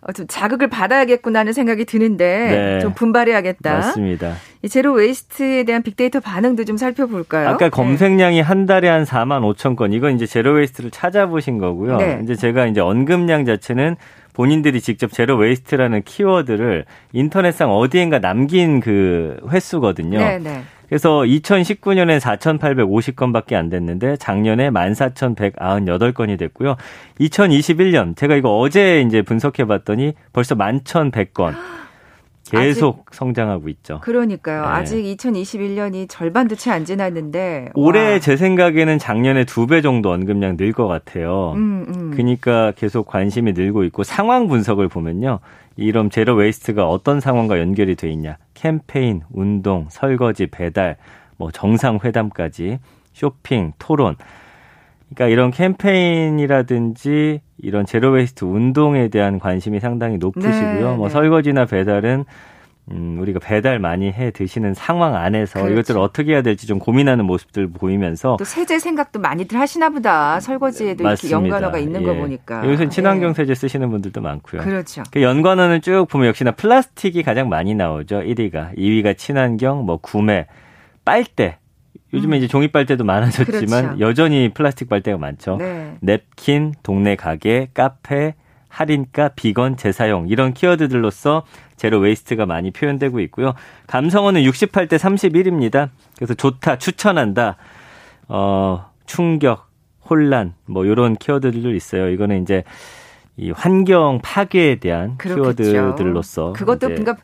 어, 0.00 0.12
좀 0.12 0.26
자극을 0.28 0.68
받아야겠구나 0.68 1.40
하는 1.40 1.52
생각이 1.52 1.84
드는데 1.84 2.74
네. 2.74 2.80
좀 2.80 2.92
분발해야겠다. 2.94 3.72
맞습니다. 3.72 4.34
이 4.62 4.68
zero 4.68 4.92
waste에 4.92 5.64
대한 5.64 5.82
빅데이터 5.82 6.20
반응도 6.20 6.64
좀 6.64 6.76
살펴볼까요? 6.76 7.48
아까 7.48 7.66
네. 7.66 7.68
검색량이 7.70 8.36
네. 8.36 8.42
한 8.42 8.66
달에 8.66 8.88
한 8.88 9.04
4만 9.04 9.40
5천 9.54 9.76
건 9.76 9.92
이건 9.92 10.14
이제 10.14 10.26
zero 10.26 10.52
waste를 10.54 10.90
찾아보신 10.90 11.58
거고요. 11.58 11.96
네. 11.98 12.20
이제 12.24 12.34
제가 12.34 12.66
이제 12.66 12.80
언급량 12.80 13.44
자체는 13.44 13.96
본인들이 14.36 14.82
직접 14.82 15.10
zero 15.12 15.34
waste라는 15.38 16.02
키워드를 16.02 16.84
인터넷상 17.14 17.70
어디엔가 17.70 18.18
남긴 18.18 18.80
그 18.80 19.38
횟수거든요. 19.50 20.18
네네. 20.18 20.38
네. 20.38 20.62
그래서 20.90 21.22
2019년엔 21.22 22.20
4,850건밖에 22.20 23.54
안 23.54 23.70
됐는데 23.70 24.16
작년에 24.18 24.68
14,198건이 24.68 26.38
됐고요. 26.38 26.76
2021년 27.18 28.14
제가 28.14 28.36
이거 28.36 28.58
어제 28.58 29.00
이제 29.00 29.22
분석해 29.22 29.64
봤더니 29.64 30.12
벌써 30.34 30.54
11,100건. 30.54 31.54
계속 32.50 33.04
아직, 33.08 33.14
성장하고 33.14 33.68
있죠. 33.70 34.00
그러니까요. 34.02 34.62
네. 34.62 34.66
아직 34.68 35.02
2021년이 35.02 36.08
절반도 36.08 36.54
채 36.54 36.70
안 36.70 36.84
지났는데 36.84 37.70
올해 37.74 38.12
와. 38.14 38.18
제 38.20 38.36
생각에는 38.36 38.98
작년에 38.98 39.44
두 39.44 39.66
배 39.66 39.80
정도 39.82 40.10
언급량 40.12 40.56
늘 40.56 40.72
것 40.72 40.86
같아요. 40.86 41.52
음, 41.56 41.84
음. 41.88 42.10
그러니까 42.12 42.72
계속 42.76 43.06
관심이 43.06 43.52
늘고 43.52 43.84
있고 43.84 44.02
상황 44.04 44.46
분석을 44.48 44.88
보면요. 44.88 45.40
이런 45.76 46.08
zero 46.10 46.34
waste가 46.34 46.88
어떤 46.88 47.20
상황과 47.20 47.58
연결이 47.60 47.94
돼 47.96 48.10
있냐. 48.10 48.36
캠페인, 48.54 49.22
운동, 49.30 49.86
설거지, 49.90 50.46
배달, 50.46 50.96
뭐 51.36 51.50
정상회담까지 51.50 52.78
쇼핑, 53.12 53.72
토론. 53.78 54.16
그러니까 55.14 55.32
이런 55.32 55.50
캠페인이라든지 55.50 57.40
이런 57.58 57.86
zero 57.86 58.10
waste 58.10 58.44
운동에 58.44 59.08
대한 59.08 59.38
관심이 59.38 59.80
상당히 59.80 60.18
높으시고요. 60.18 60.90
네, 60.90 60.96
뭐 60.96 61.08
네. 61.08 61.12
설거지나 61.12 61.66
배달은 61.66 62.24
음, 62.92 63.18
우리가 63.20 63.40
배달 63.40 63.80
많이 63.80 64.12
해 64.12 64.30
드시는 64.30 64.72
상황 64.74 65.16
안에서 65.16 65.54
그렇죠. 65.60 65.72
이것들을 65.72 66.00
어떻게 66.00 66.32
해야 66.32 66.42
될지 66.42 66.68
좀 66.68 66.78
고민하는 66.78 67.24
모습들 67.24 67.68
보이면서 67.68 68.36
또 68.38 68.44
세제 68.44 68.78
생각도 68.78 69.18
많이들 69.18 69.58
하시나 69.58 69.88
보다. 69.90 70.38
설거지에도 70.38 71.02
맞습니다. 71.02 71.38
이렇게 71.38 71.44
연관어가 71.44 71.78
있는 71.78 72.02
예. 72.02 72.06
거 72.06 72.14
보니까. 72.14 72.64
요새 72.64 72.88
친환경 72.88 73.30
예. 73.30 73.34
세제 73.34 73.54
쓰시는 73.56 73.90
분들도 73.90 74.20
많고요. 74.20 74.62
그렇죠. 74.62 75.02
그 75.10 75.20
연관어는 75.20 75.80
쭉 75.80 76.06
보면 76.08 76.28
역시나 76.28 76.52
플라스틱이 76.52 77.24
가장 77.24 77.48
많이 77.48 77.74
나오죠. 77.74 78.20
1위가. 78.20 78.76
2위가 78.78 79.16
친환경, 79.18 79.84
뭐 79.84 79.96
구매, 79.96 80.46
빨대. 81.04 81.58
요즘에 82.12 82.36
음. 82.36 82.38
이제 82.38 82.48
종이 82.48 82.68
빨대도 82.68 83.04
많아졌지만 83.04 83.84
그렇죠. 83.84 84.00
여전히 84.00 84.50
플라스틱 84.52 84.88
빨대가 84.88 85.18
많죠. 85.18 85.56
네. 85.56 85.96
냅킨, 86.00 86.74
동네 86.82 87.16
가게, 87.16 87.68
카페, 87.74 88.34
할인가, 88.68 89.28
비건, 89.34 89.76
재사용 89.76 90.28
이런 90.28 90.52
키워드들로서 90.52 91.44
zero 91.76 91.98
waste가 91.98 92.46
많이 92.46 92.70
표현되고 92.70 93.20
있고요. 93.20 93.54
감성어는 93.86 94.42
68대 94.42 94.96
31입니다. 94.98 95.90
그래서 96.16 96.34
좋다, 96.34 96.78
추천한다, 96.78 97.56
어, 98.28 98.90
충격, 99.06 99.68
혼란, 100.08 100.54
뭐, 100.66 100.86
요런 100.86 101.16
키워드들도 101.16 101.74
있어요. 101.74 102.08
이거는 102.10 102.42
이제 102.42 102.64
이 103.38 103.50
환경 103.50 104.20
파괴에 104.22 104.76
대한 104.76 105.16
그렇겠죠. 105.18 105.70
키워드들로서. 105.70 106.52
그것도 106.54 106.88
그러니까 106.88 107.16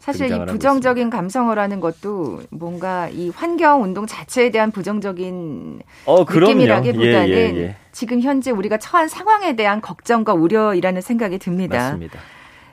사실 0.00 0.32
이 0.32 0.46
부정적인 0.46 1.10
감성어라는 1.10 1.78
것도 1.80 2.40
뭔가 2.48 3.08
이 3.10 3.28
환경 3.28 3.82
운동 3.82 4.06
자체에 4.06 4.50
대한 4.50 4.70
부정적인 4.70 5.82
어, 6.06 6.24
느낌이라기보다는 6.28 7.28
예, 7.28 7.34
예, 7.34 7.56
예. 7.56 7.76
지금 7.92 8.20
현재 8.22 8.50
우리가 8.50 8.78
처한 8.78 9.08
상황에 9.08 9.54
대한 9.56 9.82
걱정과 9.82 10.32
우려이라는 10.32 11.02
생각이 11.02 11.38
듭니다. 11.38 11.76
맞습니다. 11.76 12.18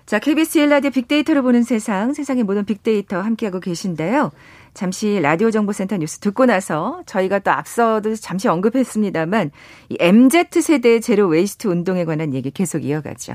자, 0.06 0.20
KBS 0.20 0.60
일라디오 0.60 0.90
빅데이터로 0.90 1.44
보는 1.44 1.64
세상, 1.64 2.14
세상의 2.14 2.46
모든 2.46 2.64
빅데이터 2.64 3.20
함께하고 3.20 3.60
계신데요. 3.60 4.32
잠시 4.74 5.20
라디오 5.20 5.52
정보센터 5.52 5.98
뉴스 5.98 6.20
듣고 6.20 6.46
나서 6.46 7.02
저희가 7.08 7.40
또 7.40 7.52
앞서도 7.52 8.16
잠시 8.16 8.48
언급했습니다만 8.48 9.52
이 9.90 9.98
MZ 10.00 10.62
세대 10.62 11.02
zero 11.02 11.28
waste 11.28 11.68
운동에 11.68 12.06
관한 12.06 12.34
얘기 12.34 12.52
계속 12.52 12.86
이어가죠. 12.86 13.34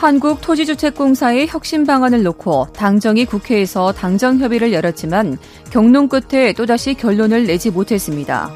한국토지주택공사의 0.00 1.46
혁신 1.46 1.84
방안을 1.84 2.22
놓고 2.22 2.68
당정이 2.72 3.26
국회에서 3.26 3.92
당정 3.92 4.38
협의를 4.38 4.72
열었지만 4.72 5.36
격론 5.70 6.08
끝에 6.08 6.54
또다시 6.54 6.94
결론을 6.94 7.46
내지 7.46 7.70
못했습니다. 7.70 8.50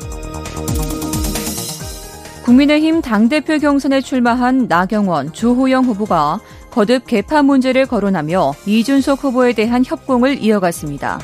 국민의힘 2.44 3.02
당대표 3.02 3.59
경선에 3.59 4.00
출마한 4.00 4.68
나경원, 4.68 5.35
주호영 5.35 5.85
후보가 5.85 6.40
거듭 6.70 7.07
개파 7.07 7.42
문제를 7.42 7.85
거론하며 7.87 8.54
이준석 8.64 9.24
후보에 9.24 9.52
대한 9.52 9.85
협공을 9.85 10.42
이어갔습니다. 10.42 11.20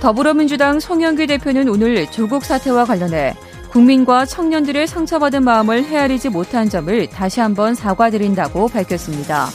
더불어민주당 0.00 0.78
송영기 0.78 1.26
대표는 1.26 1.68
오늘 1.68 2.10
조국 2.10 2.44
사태와 2.44 2.84
관련해 2.84 3.34
국민과 3.72 4.26
청년들의 4.26 4.86
상처받은 4.86 5.44
마음을 5.44 5.82
헤아리지 5.84 6.28
못한 6.28 6.68
점을 6.68 7.06
다시 7.06 7.40
한번 7.40 7.74
사과드린다고 7.74 8.68
밝혔습니다. 8.68 9.48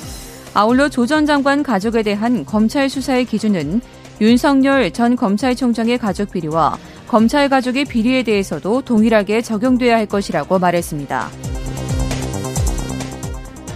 아울러 0.55 0.89
조 0.89 1.05
전 1.05 1.27
장관 1.27 1.61
가족에 1.61 2.01
대한 2.01 2.43
검찰 2.43 2.89
수사의 2.89 3.25
기준은 3.25 3.79
윤석열 4.19 4.91
전 4.91 5.15
검찰총장의 5.15 5.99
가족 5.99 6.31
비리와 6.31 6.79
검찰 7.07 7.47
가족의 7.47 7.85
비리에 7.85 8.23
대해서도 8.23 8.81
동일하게 8.81 9.43
적용돼야 9.43 9.95
할 9.95 10.07
것이라고 10.07 10.57
말했습니다. 10.57 11.29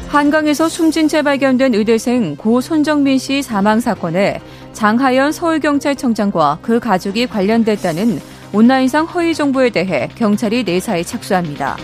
한강에서 0.07 0.67
숨진 0.67 1.07
채 1.07 1.21
발견된 1.21 1.75
의대생 1.75 2.35
고 2.35 2.61
손정민 2.61 3.19
씨 3.19 3.43
사망 3.43 3.79
사건에 3.79 4.41
장하연 4.73 5.31
서울경찰청장과 5.33 6.59
그 6.63 6.79
가족이 6.79 7.27
관련됐다는 7.27 8.19
온라인상 8.53 9.05
허위 9.05 9.33
정보에 9.33 9.69
대해 9.69 10.09
경찰이 10.15 10.63
내사에 10.63 11.03
착수합니다. 11.03 11.77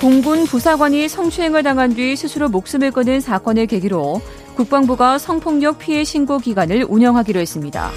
공군 0.00 0.44
부사관이 0.44 1.08
성추행을 1.08 1.62
당한 1.62 1.94
뒤 1.94 2.16
스스로 2.16 2.48
목숨을 2.48 2.92
끊은 2.92 3.20
사건을 3.20 3.66
계기로 3.66 4.20
국방부가 4.54 5.18
성폭력 5.18 5.78
피해 5.78 6.04
신고 6.04 6.38
기관을 6.38 6.86
운영하기로 6.88 7.40
했습니다. 7.40 7.90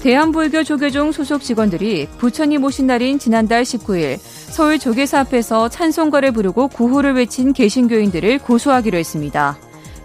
대한불교 0.00 0.64
조계종 0.64 1.12
소속 1.12 1.42
직원들이 1.42 2.08
부처님 2.18 2.62
오신 2.62 2.86
날인 2.86 3.18
지난달 3.18 3.62
19일 3.62 4.18
서울 4.20 4.78
조계사 4.78 5.20
앞에서 5.20 5.70
찬송가를 5.70 6.32
부르고 6.32 6.68
구호를 6.68 7.14
외친 7.14 7.54
개신교인들을 7.54 8.40
고소하기로 8.40 8.98
했습니다. 8.98 9.56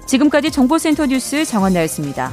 지금까지 0.06 0.52
정보센터 0.52 1.06
뉴스 1.08 1.44
정원나였습니다. 1.44 2.32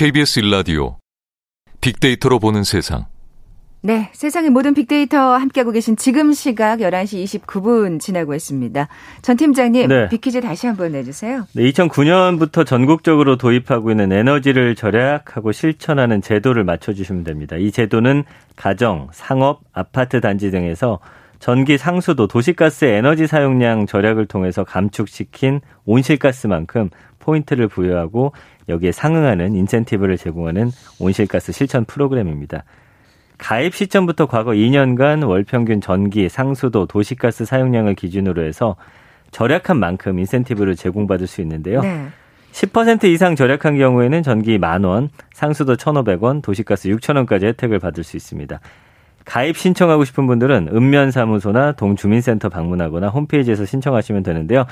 KBS 0.00 0.38
일라디오 0.38 0.96
빅데이터로 1.82 2.38
보는 2.38 2.64
세상. 2.64 3.04
네, 3.82 4.08
세상의 4.14 4.48
모든 4.48 4.72
빅데이터 4.72 5.36
함께하고 5.36 5.72
계신 5.72 5.94
지금 5.94 6.32
시각 6.32 6.78
11시 6.78 7.22
29분 7.42 8.00
지나고 8.00 8.34
있습니다. 8.34 8.88
전 9.20 9.36
팀장님, 9.36 9.88
네. 9.88 10.08
빅퀴즈 10.08 10.40
다시 10.40 10.66
한번 10.66 10.92
내주세요. 10.92 11.46
네, 11.52 11.70
2009년부터 11.70 12.64
전국적으로 12.64 13.36
도입하고 13.36 13.90
있는 13.90 14.10
에너지를 14.10 14.74
절약하고 14.74 15.52
실천하는 15.52 16.22
제도를 16.22 16.64
맞춰주시면 16.64 17.22
됩니다. 17.22 17.56
이 17.56 17.70
제도는 17.70 18.24
가정, 18.56 19.08
상업, 19.12 19.60
아파트 19.74 20.22
단지 20.22 20.50
등에서 20.50 21.00
전기 21.40 21.76
상수도, 21.76 22.26
도시가스의 22.26 22.96
에너지 22.96 23.26
사용량 23.26 23.84
절약을 23.84 24.24
통해서 24.28 24.64
감축시킨 24.64 25.60
온실가스만큼 25.84 26.88
포인트를 27.18 27.68
부여하고 27.68 28.32
여기에 28.70 28.92
상응하는 28.92 29.54
인센티브를 29.54 30.16
제공하는 30.16 30.70
온실가스 30.98 31.52
실천 31.52 31.84
프로그램입니다. 31.84 32.64
가입 33.36 33.74
시점부터 33.74 34.26
과거 34.26 34.52
2년간 34.52 35.26
월 35.26 35.44
평균 35.44 35.80
전기, 35.80 36.28
상수도, 36.28 36.86
도시가스 36.86 37.44
사용량을 37.44 37.94
기준으로 37.94 38.42
해서 38.44 38.76
절약한 39.30 39.78
만큼 39.78 40.18
인센티브를 40.18 40.76
제공받을 40.76 41.26
수 41.26 41.40
있는데요. 41.40 41.82
네. 41.82 42.08
10% 42.52 43.04
이상 43.04 43.36
절약한 43.36 43.78
경우에는 43.78 44.22
전기 44.22 44.58
만 44.58 44.84
원, 44.84 45.08
상수도 45.32 45.76
1,500원, 45.76 46.42
도시가스 46.42 46.88
6,000원까지 46.88 47.44
혜택을 47.44 47.78
받을 47.78 48.02
수 48.04 48.16
있습니다. 48.16 48.60
가입 49.24 49.56
신청하고 49.56 50.04
싶은 50.04 50.26
분들은 50.26 50.68
읍면사무소나 50.72 51.72
동주민센터 51.72 52.48
방문하거나 52.48 53.08
홈페이지에서 53.08 53.64
신청하시면 53.64 54.22
되는데요. 54.22 54.66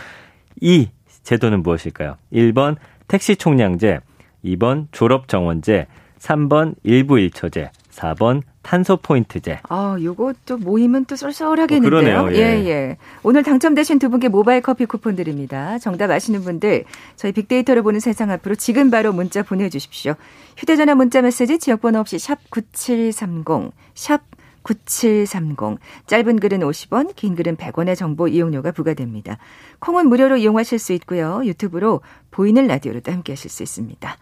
이 0.61 0.89
제도는 1.23 1.63
무엇일까요? 1.63 2.17
1번 2.33 2.77
택시 3.09 3.37
총량제, 3.37 4.01
2번 4.45 4.87
졸업 4.93 5.29
정원제, 5.29 5.87
3번 6.21 6.75
일부 6.83 7.19
일처제, 7.19 7.71
4번 7.91 8.43
탄소 8.63 8.99
포인트제. 8.99 9.61
아, 9.69 9.97
요거 10.01 10.35
또 10.45 10.59
모이면 10.59 11.07
또 11.07 11.17
쏠쏠하겠는데요. 11.17 12.21
어, 12.21 12.33
예. 12.33 12.37
예, 12.37 12.69
예. 12.69 12.97
오늘 13.23 13.43
당첨되신 13.43 13.99
두 13.99 14.11
분께 14.11 14.29
모바일 14.29 14.61
커피 14.61 14.85
쿠폰 14.85 15.17
드립니다. 15.17 15.79
정답 15.79 16.11
아시는 16.11 16.43
분들 16.43 16.85
저희 17.17 17.33
빅데이터를 17.33 17.83
보는 17.83 17.99
세상 18.01 18.31
앞으로 18.31 18.57
지금 18.57 18.91
바로 18.91 19.13
문자 19.13 19.43
보내 19.43 19.71
주십시오. 19.71 20.15
휴대 20.59 20.77
전화 20.77 20.95
문자 20.95 21.23
메시지 21.23 21.59
지역 21.59 21.81
번호 21.81 22.01
없이 22.01 22.19
샵 22.19 22.39
9730, 22.51 23.73
샵 23.95 24.21
9730. 24.63 25.79
짧은 26.07 26.41
글은 26.41 26.61
50원, 26.61 27.15
긴 27.17 27.35
글은 27.35 27.57
100원의 27.57 27.97
정보 27.97 28.29
이용료가 28.29 28.73
부과됩니다. 28.73 29.39
콩은 29.81 30.09
무료로 30.09 30.37
이용하실 30.37 30.79
수 30.79 30.93
있고요. 30.95 31.43
유튜브로 31.45 32.01
보이는 32.31 32.67
라디오로도 32.67 33.13
함께 33.13 33.33
하실 33.33 33.51
수 33.51 33.63
있습니다. 33.63 34.17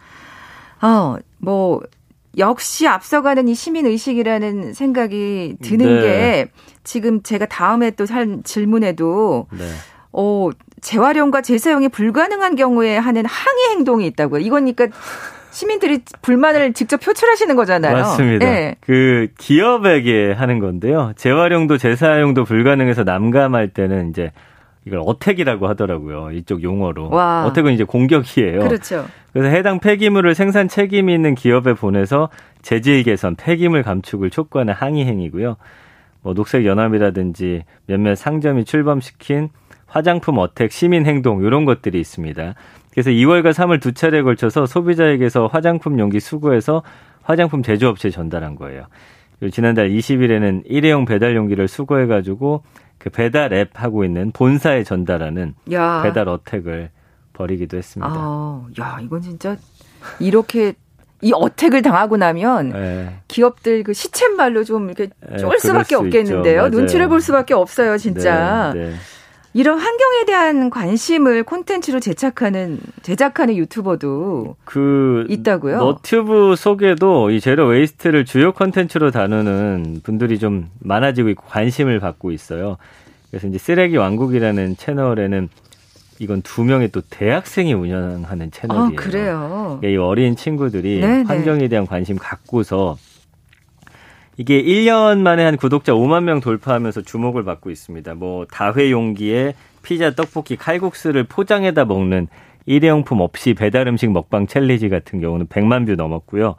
어, 0.83 1.17
뭐, 1.39 1.81
역시 2.39 2.87
앞서가는 2.87 3.49
이 3.49 3.55
시민 3.55 3.87
의식이라는 3.87 4.75
생각이 4.75 5.57
드는 5.63 5.87
네. 5.87 6.01
게 6.03 6.51
지금 6.85 7.23
제가 7.23 7.47
다음에 7.47 7.91
또할 7.93 8.43
질문에도 8.45 9.47
네. 9.53 9.65
어, 10.13 10.51
재활용과 10.81 11.43
재사용이 11.43 11.89
불가능한 11.89 12.57
경우에 12.57 12.97
하는 12.97 13.25
항의 13.25 13.71
행동이 13.71 14.07
있다고요. 14.07 14.41
이거니까 14.41 14.89
시민들이 15.57 16.01
불만을 16.21 16.75
직접 16.75 16.99
표출하시는 17.01 17.57
거잖아요. 17.57 17.95
맞습니다. 17.95 18.45
네. 18.45 18.75
그 18.81 19.29
기업에게 19.39 20.33
하는 20.33 20.59
건데요. 20.59 21.15
재활용도 21.17 21.79
재사용도 21.79 22.45
불가능해서 22.45 23.05
남감할 23.05 23.69
때는 23.69 24.11
이제 24.11 24.33
이걸 24.85 25.01
어택이라고 25.07 25.67
하더라고요. 25.67 26.33
이쪽 26.33 26.63
용어로. 26.63 27.09
와. 27.09 27.47
어택은 27.47 27.73
이제 27.73 27.85
공격이에요. 27.85 28.61
그렇죠. 28.61 29.07
그래서 29.33 29.49
해당 29.49 29.81
폐기물을 29.81 30.35
생산 30.35 30.69
책임이 30.69 31.15
있는 31.15 31.35
기업에 31.35 31.73
보내서 31.73 32.29
재질 32.61 33.03
개선, 33.03 33.35
폐기물 33.35 33.83
감축을 33.83 34.29
촉구하는 34.29 34.75
항의 34.75 35.07
행위고요. 35.07 35.57
뭐 36.21 36.35
녹색 36.35 36.67
연합이라든지 36.67 37.65
몇몇 37.87 38.15
상점이 38.15 38.67
출범시킨 38.67 39.49
화장품 39.97 40.37
어택 40.37 40.73
시민 40.73 41.07
행동 41.07 41.43
이런 41.43 41.65
것들이 41.65 41.99
있습니다. 41.99 42.55
그래서 42.91 43.11
2월과 43.11 43.55
3월 43.55 43.81
두 43.81 43.93
차례에 43.93 44.21
걸쳐서 44.21 44.67
소비자에게서 44.67 45.47
화장품 45.47 45.99
용기 45.99 46.21
수거해서 46.21 46.83
화장품 47.23 47.63
제조업체에 47.63 48.11
전달한 48.11 48.57
거예요. 48.57 48.85
그리고 49.39 49.53
지난달 49.53 49.89
20일에는 49.89 50.65
일회용 50.67 51.07
배달 51.07 51.35
용기를 51.35 51.67
수거해가지고 51.67 52.63
그 52.99 53.09
배달 53.09 53.55
앱 53.55 53.71
하고 53.73 54.05
있는 54.05 54.33
본사에 54.33 54.83
전달하는 54.83 55.55
야. 55.73 56.03
배달 56.03 56.29
어택을 56.29 56.91
벌이기도 57.33 57.79
했습니다. 57.79 58.13
아, 58.15 58.67
야, 58.79 58.99
이건 59.01 59.23
진짜 59.23 59.57
이렇게 60.21 60.75
이 61.23 61.33
어택을 61.35 61.81
당하고 61.81 62.19
나면 62.19 62.69
네. 62.69 63.17
기업들 63.29 63.83
그 63.83 63.95
시쳇말로 63.95 64.63
좀 64.63 64.91
이렇게 64.91 65.09
네, 65.27 65.39
쫄 65.39 65.59
수밖에 65.59 65.95
수 65.95 65.99
없겠는데요. 66.01 66.69
눈치를. 66.69 67.09
볼 67.09 67.23
수밖에 67.23 67.55
없어요, 67.55 67.97
진짜. 67.97 68.73
네, 68.75 68.91
네. 68.91 68.95
이런 69.57 69.79
환경에 69.79 70.27
대한 70.27 70.69
관심을 70.69 71.43
콘텐츠로 71.43 71.99
제작하는 71.99 72.79
제작하는 73.01 73.57
유튜버도 73.57 74.57
그 74.67 75.25
있다고요? 75.31 75.79
너튜브 75.79 76.55
속에도 76.57 77.31
이 77.31 77.41
zero 77.41 77.67
waste를 77.69 78.27
주요 78.27 78.53
컨텐츠로 78.53 79.13
다루는 79.13 80.03
분들이 80.03 80.39
좀 80.39 80.69
많아지고 80.81 81.31
있고 81.31 81.47
관심을 81.47 82.01
받고 82.01 82.33
있어요. 82.33 82.77
그래서 83.31 83.47
이제 83.49 83.57
쓰레기 83.57 83.97
왕국이라는 83.97 84.77
채널에는 84.77 85.49
이건 86.19 86.43
두 86.43 86.63
명의 86.63 86.91
또 86.91 87.01
대학생이 87.09 87.73
운영하는 87.73 88.49
아, 88.49 88.51
채널이에요. 88.53 88.97
그래요. 88.97 89.81
이 89.83 89.97
어린 89.97 90.37
친구들이 90.37 91.01
네, 91.01 91.07
네. 91.07 91.23
환경에 91.23 91.69
대한 91.69 91.87
관심 91.87 92.19
갖고서 92.19 92.99
이게 94.37 94.63
1년 94.63 95.21
만에 95.21 95.45
한 95.45 95.57
구독자 95.57 95.93
5만 95.93 96.25
명 96.25 96.41
돌파하면서 96.41 97.03
주목을 97.03 97.45
받고 97.45 97.71
있습니다. 97.71 98.15
뭐 98.15 98.47
다회 98.51 98.91
용기에 98.91 99.55
피자, 99.83 100.11
떡볶이, 100.11 100.57
칼국수를 100.57 101.25
포장해다 101.25 101.85
먹는 101.85 102.29
일회용품 102.67 103.21
없이 103.21 103.55
배달 103.55 103.87
음식 103.87 104.11
먹방 104.11 104.47
challenge 104.47 104.89
같은 104.89 105.21
경우는 105.21 105.47
100만 105.47 105.87
뷰 105.87 105.95
넘었고요. 105.95 106.57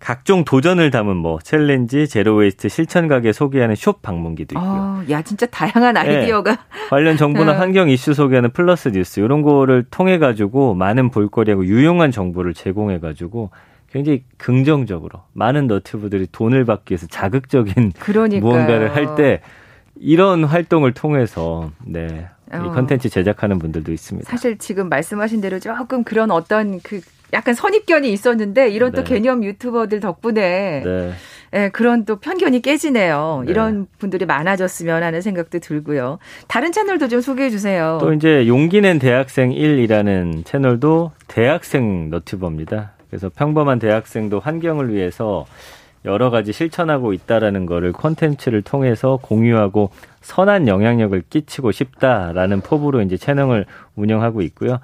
각종 0.00 0.44
도전을 0.44 0.90
담은 0.90 1.16
뭐 1.16 1.38
challenge, 1.40 2.08
zero 2.08 2.34
waste 2.34 2.68
실천 2.68 3.06
가게 3.06 3.32
소개하는 3.32 3.76
숍 3.76 4.02
방문기도 4.02 4.58
있고요. 4.58 4.68
아, 4.68 5.04
야 5.08 5.22
진짜 5.22 5.46
다양한 5.46 5.96
아이디어가 5.96 6.58
관련 6.90 7.16
정보나 7.16 7.52
네. 7.52 7.58
환경 7.58 7.88
이슈 7.88 8.12
소개하는 8.12 8.50
플러스 8.50 8.88
뉴스 8.88 9.20
이런 9.20 9.42
거를 9.42 9.84
통해 9.88 10.18
가지고 10.18 10.74
많은 10.74 11.10
볼거리하고 11.10 11.64
유용한 11.66 12.10
정보를 12.10 12.52
제공해 12.52 12.98
가지고 12.98 13.50
굉장히 13.92 14.24
긍정적으로 14.38 15.20
많은 15.34 15.66
너튜브들이 15.66 16.26
돈을 16.32 16.64
받기 16.64 16.92
위해서 16.92 17.06
자극적인 17.06 17.92
그러니까 17.98 18.40
무언가를 18.44 18.96
할 18.96 19.14
때 19.16 19.40
이런 20.00 20.44
활동을 20.44 20.94
통해서 20.94 21.70
네. 21.84 22.26
이 22.50 22.56
어. 22.56 22.72
컨텐츠 22.72 23.10
제작하는 23.10 23.58
분들도 23.58 23.92
있습니다. 23.92 24.28
사실 24.28 24.56
지금 24.58 24.88
말씀하신 24.88 25.40
대로 25.42 25.58
조금 25.58 26.02
그런 26.04 26.30
어떤 26.30 26.80
그 26.80 27.00
약간 27.34 27.54
선입견이 27.54 28.10
있었는데 28.12 28.70
이런 28.70 28.92
또 28.92 29.04
네. 29.04 29.14
개념 29.14 29.44
유튜버들 29.44 30.00
덕분에 30.00 30.82
네. 30.84 31.12
예, 31.54 31.68
그런 31.70 32.06
또 32.06 32.16
편견이 32.16 32.62
깨지네요. 32.62 33.42
네. 33.44 33.50
이런 33.50 33.86
분들이 33.98 34.24
많아졌으면 34.24 35.02
하는 35.02 35.20
생각도 35.20 35.58
들고요. 35.58 36.18
다른 36.48 36.72
채널도 36.72 37.08
좀 37.08 37.20
소개해 37.20 37.50
주세요. 37.50 37.98
또 38.00 38.14
이제 38.14 38.46
용기 38.46 38.80
낸 38.80 38.98
대학생 38.98 39.50
1이라는 39.50 40.46
채널도 40.46 41.12
대학생 41.28 42.08
너튜버입니다. 42.10 42.92
그래서 43.12 43.28
평범한 43.28 43.78
대학생도 43.78 44.40
환경을 44.40 44.90
위해서 44.90 45.44
여러 46.06 46.30
가지 46.30 46.50
실천하고 46.50 47.12
있다라는 47.12 47.66
거를 47.66 47.92
콘텐츠를 47.92 48.62
통해서 48.62 49.18
공유하고 49.20 49.90
선한 50.22 50.66
영향력을 50.66 51.22
끼치고 51.28 51.72
싶다라는 51.72 52.62
포부로 52.62 53.02
이제 53.02 53.18
채널을 53.18 53.66
운영하고 53.96 54.40
있고요. 54.40 54.80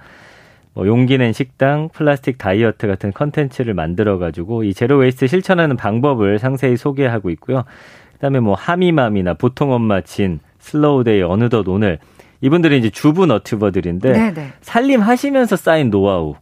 뭐 0.74 0.86
용기 0.86 1.16
낸 1.16 1.32
식당, 1.32 1.88
플라스틱 1.88 2.36
다이어트 2.36 2.86
같은 2.86 3.14
컨텐츠를 3.14 3.72
만들어 3.72 4.18
가지고 4.18 4.62
이 4.62 4.74
zero 4.74 4.98
waste 4.98 5.26
실천하는 5.26 5.78
방법을 5.78 6.38
상세히 6.38 6.76
소개하고 6.76 7.30
있고요. 7.30 7.64
그다음에 8.12 8.40
뭐 8.40 8.52
하미맘이나 8.52 9.34
보통 9.34 9.72
엄마 9.72 10.02
진, 10.02 10.40
슬로우데이 10.58 11.22
어느덧 11.22 11.66
오늘 11.66 11.98
이분들이 12.42 12.78
이제 12.78 12.90
주부 12.90 13.24
너튜버들인데 13.24 14.12
네네. 14.12 14.52
살림하시면서 14.60 15.56
쌓인 15.56 15.88
노하우 15.88 16.34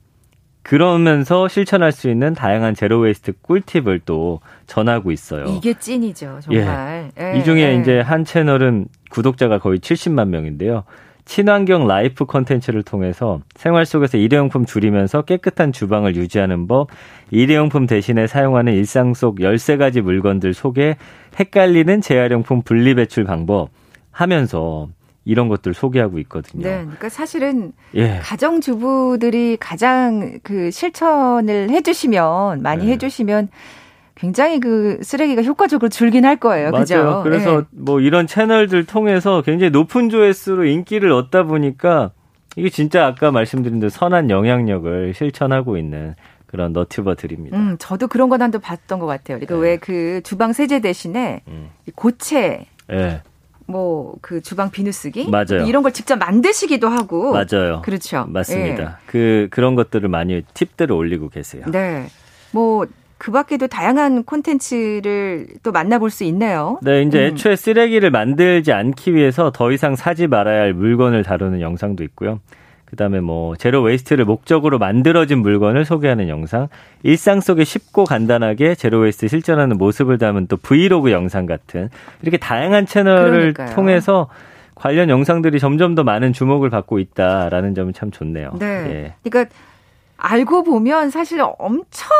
그러면서 0.66 1.46
실천할 1.46 1.92
수 1.92 2.10
있는 2.10 2.34
다양한 2.34 2.74
zero 2.74 2.98
waste 2.98 3.34
꿀팁을 3.42 4.00
또 4.04 4.40
전하고 4.66 5.12
있어요. 5.12 5.44
이게 5.44 5.74
찐이죠, 5.74 6.40
정말. 6.40 7.12
예, 7.20 7.38
이 7.38 7.44
중에 7.44 7.60
예. 7.60 7.76
이제 7.76 8.00
한 8.00 8.24
채널은 8.24 8.86
구독자가 9.10 9.60
거의 9.60 9.78
70만 9.78 10.26
명인데요. 10.26 10.82
친환경 11.24 11.86
라이프 11.86 12.24
콘텐츠를 12.24 12.82
통해서 12.82 13.38
생활 13.54 13.86
속에서 13.86 14.18
일회용품 14.18 14.66
줄이면서 14.66 15.22
깨끗한 15.22 15.70
주방을 15.70 16.16
유지하는 16.16 16.66
법, 16.66 16.88
일회용품 17.30 17.86
대신에 17.86 18.26
사용하는 18.26 18.72
일상 18.72 19.14
속 19.14 19.38
13가지 19.38 20.00
물건들 20.00 20.52
소개, 20.52 20.96
헷갈리는 21.38 22.00
재활용품 22.00 22.62
분리배출 22.62 23.22
방법 23.22 23.68
하면서 24.10 24.88
이런 25.26 25.48
것들 25.48 25.74
소개하고 25.74 26.20
있거든요. 26.20 26.62
네, 26.62 26.78
그러니까 26.82 27.08
사실은 27.08 27.72
예. 27.94 28.20
가정 28.22 28.60
주부들이 28.60 29.56
가장 29.58 30.38
그 30.44 30.70
실천을 30.70 31.68
해주시면 31.68 32.62
많이 32.62 32.86
네. 32.86 32.92
해주시면 32.92 33.48
굉장히 34.14 34.60
그 34.60 35.00
쓰레기가 35.02 35.42
효과적으로 35.42 35.88
줄긴 35.88 36.24
할 36.24 36.36
거예요. 36.36 36.70
맞아요. 36.70 36.84
그죠? 36.84 37.20
그래서 37.24 37.58
예. 37.58 37.64
뭐 37.72 38.00
이런 38.00 38.28
채널들 38.28 38.86
통해서 38.86 39.42
굉장히 39.42 39.70
높은 39.70 40.10
조회수로 40.10 40.64
인기를 40.64 41.10
얻다 41.10 41.42
보니까 41.42 42.12
이게 42.54 42.70
진짜 42.70 43.04
아까 43.04 43.32
말씀드린 43.32 43.80
대로 43.80 43.90
선한 43.90 44.30
영향력을 44.30 45.12
실천하고 45.12 45.76
있는 45.76 46.14
그런 46.46 46.72
너튜버들입니다. 46.72 47.56
음, 47.56 47.76
저도 47.80 48.06
그런 48.06 48.28
건 48.28 48.42
한번 48.42 48.60
봤던 48.60 49.00
것 49.00 49.06
같아요. 49.06 49.40
그러니까 49.40 49.56
네. 49.56 49.60
왜그 49.60 50.20
주방 50.22 50.52
세제 50.52 50.78
대신에 50.78 51.42
음. 51.48 51.70
이 51.86 51.90
고체 51.90 52.66
예, 52.92 53.22
뭐 53.66 54.06
그 54.20 54.40
주방 54.40 54.70
비누 54.70 54.92
쓰기 54.92 55.28
맞아요. 55.30 55.66
이런 55.66 55.82
걸 55.82 55.92
직접 55.92 56.16
만드시기도 56.16 56.88
하고 56.88 57.32
맞아요. 57.32 57.82
그렇죠. 57.82 58.26
맞습니다. 58.28 58.98
그 59.06 59.48
그런 59.50 59.74
것들을 59.74 60.08
많이 60.08 60.42
팁들을 60.54 60.94
올리고 60.94 61.28
계세요. 61.28 61.62
예. 61.68 61.70
네. 61.70 62.06
뭐그 62.52 63.30
밖에도 63.32 63.66
다양한 63.66 64.24
콘텐츠를 64.24 65.48
또 65.62 65.72
만나볼 65.72 66.10
수 66.10 66.24
있네요. 66.24 66.78
네, 66.82 67.02
이제 67.02 67.18
음. 67.18 67.24
애초에 67.34 67.56
쓰레기를 67.56 68.10
만들지 68.10 68.72
않기 68.72 69.14
위해서 69.14 69.50
더 69.52 69.70
이상 69.72 69.96
사지 69.96 70.26
말아야 70.26 70.62
할 70.62 70.74
물건을 70.74 71.22
다루는 71.22 71.60
영상도 71.60 72.02
있고요. 72.04 72.40
그다음에 72.86 73.20
뭐 73.20 73.56
zero 73.56 73.82
waste를 73.82 74.24
목적으로 74.24 74.78
만들어진 74.78 75.38
물건을 75.40 75.84
소개하는 75.84 76.28
영상, 76.28 76.68
일상 77.02 77.40
속에 77.40 77.64
쉽고 77.64 78.04
간단하게 78.04 78.74
zero 78.74 79.00
waste 79.00 79.28
실천하는 79.28 79.76
모습을 79.76 80.18
담은 80.18 80.46
또 80.46 80.56
브이로그 80.56 81.10
영상 81.10 81.46
같은 81.46 81.90
이렇게 82.22 82.36
다양한 82.36 82.86
채널을 82.86 83.52
그러니까요. 83.54 83.74
통해서 83.74 84.28
관련 84.74 85.08
영상들이 85.08 85.58
점점 85.58 85.94
더 85.94 86.04
많은 86.04 86.32
주목을 86.32 86.70
받고 86.70 86.98
있다라는 86.98 87.74
점은 87.74 87.92
참 87.92 88.10
좋네요. 88.10 88.52
네. 88.58 88.66
예. 88.66 89.14
그러니까 89.22 89.54
알고 90.18 90.62
보면 90.64 91.10
사실 91.10 91.40
엄청 91.40 92.10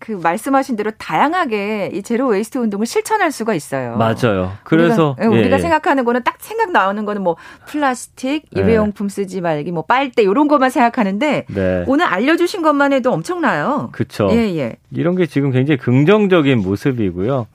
그 0.00 0.12
말씀하신 0.12 0.76
대로 0.76 0.90
다양하게 0.92 1.90
이 1.92 2.02
zero 2.02 2.28
waste 2.28 2.58
운동을 2.58 2.86
실천할 2.86 3.30
수가 3.32 3.54
있어요. 3.54 3.96
맞아요. 3.96 4.52
그래서 4.64 5.14
우리가, 5.18 5.36
예, 5.36 5.40
우리가 5.40 5.56
예. 5.56 5.60
생각하는 5.60 6.04
거는 6.04 6.22
딱 6.24 6.36
생각 6.40 6.72
나오는 6.72 7.04
거는 7.04 7.22
뭐 7.22 7.36
플라스틱, 7.66 8.44
네. 8.50 8.60
일회용품 8.60 9.08
쓰지 9.08 9.40
말기, 9.40 9.72
뭐 9.72 9.82
빨대 9.82 10.22
이런 10.22 10.48
것만 10.48 10.70
생각하는데 10.70 11.46
네. 11.48 11.84
오늘 11.86 12.06
알려주신 12.06 12.62
것만 12.62 12.92
해도 12.92 13.12
엄청나요. 13.12 13.90
그쵸. 13.92 14.28
예, 14.32 14.56
예. 14.56 14.76
이런 14.90 15.14
게 15.14 15.26
지금 15.26 15.50
굉장히 15.50 15.78
긍정적인 15.78 16.58
모습이고요. 16.62 17.46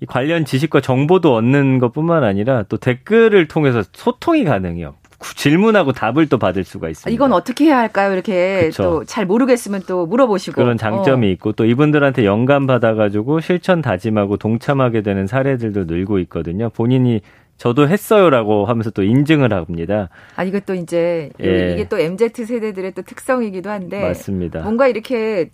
이 0.00 0.06
관련 0.06 0.44
지식과 0.44 0.80
정보도 0.80 1.34
얻는 1.34 1.78
것뿐만 1.78 2.24
아니라 2.24 2.64
또 2.68 2.76
댓글을 2.76 3.48
통해서 3.48 3.82
소통이 3.92 4.44
가능해요. 4.44 4.94
질문하고 5.36 5.92
답을 5.92 6.28
또 6.28 6.38
받을 6.38 6.64
수가 6.64 6.88
있습니다. 6.88 7.14
이건 7.14 7.32
어떻게 7.32 7.66
해야 7.66 7.78
할까요? 7.78 8.12
이렇게 8.12 8.70
또 8.76 9.04
잘 9.04 9.26
모르겠으면 9.26 9.82
또 9.86 10.06
물어보시고 10.06 10.54
그런 10.60 10.76
장점이 10.76 11.26
어. 11.26 11.30
있고 11.30 11.52
또 11.52 11.64
이분들한테 11.64 12.24
영감 12.24 12.66
받아가지고 12.66 13.40
실천 13.40 13.80
다짐하고 13.82 14.36
동참하게 14.36 15.02
되는 15.02 15.26
사례들도 15.26 15.84
늘고 15.84 16.18
있거든요. 16.20 16.70
본인이 16.70 17.20
저도 17.56 17.88
했어요라고 17.88 18.66
하면서 18.66 18.90
또 18.90 19.02
인증을 19.02 19.52
합니다. 19.52 20.08
아 20.36 20.42
이것도 20.44 20.74
이제 20.74 21.30
예. 21.42 21.72
이게 21.74 21.88
또 21.88 21.98
MZ 21.98 22.44
세대들의 22.44 22.92
또 22.92 23.02
특성이기도 23.02 23.70
한데 23.70 24.00
맞습니다. 24.02 24.60
뭔가 24.62 24.88
이렇게 24.88 25.50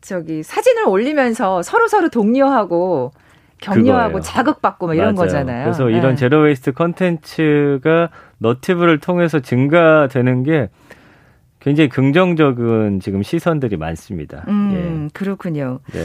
저기 0.00 0.42
사진을 0.42 0.86
올리면서 0.88 1.62
서로 1.62 1.86
서로 1.88 2.08
독려하고 2.08 3.12
격려하고 3.60 4.14
그거예요. 4.14 4.20
자극받고 4.22 4.86
막 4.88 4.94
이런 4.94 5.14
맞아요. 5.14 5.26
거잖아요. 5.26 5.64
그래서 5.64 5.84
네. 5.86 5.98
이런 5.98 6.16
zero 6.16 6.40
waste 6.42 6.72
컨텐츠가 6.72 8.10
너튜브를 8.38 8.98
통해서 8.98 9.40
증가되는 9.40 10.42
게 10.42 10.68
굉장히 11.60 11.88
긍정적인 11.88 13.00
지금 13.00 13.22
시선들이 13.22 13.76
많습니다. 13.78 14.44
음, 14.48 15.06
예. 15.06 15.08
그렇군요. 15.14 15.80
네. 15.92 16.00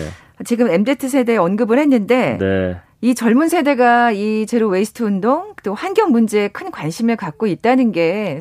지금 0.45 0.69
MZ 0.69 1.09
세대 1.09 1.35
언급을 1.35 1.77
했는데 1.79 2.37
네. 2.39 2.77
이 3.01 3.13
젊은 3.13 3.49
세대가 3.49 4.11
이 4.11 4.45
zero 4.45 4.67
waste 4.69 5.03
운동 5.03 5.53
또 5.63 5.73
환경 5.73 6.11
문제에 6.11 6.47
큰 6.49 6.71
관심을 6.71 7.17
갖고 7.17 7.47
있다는 7.47 7.91
게 7.91 8.39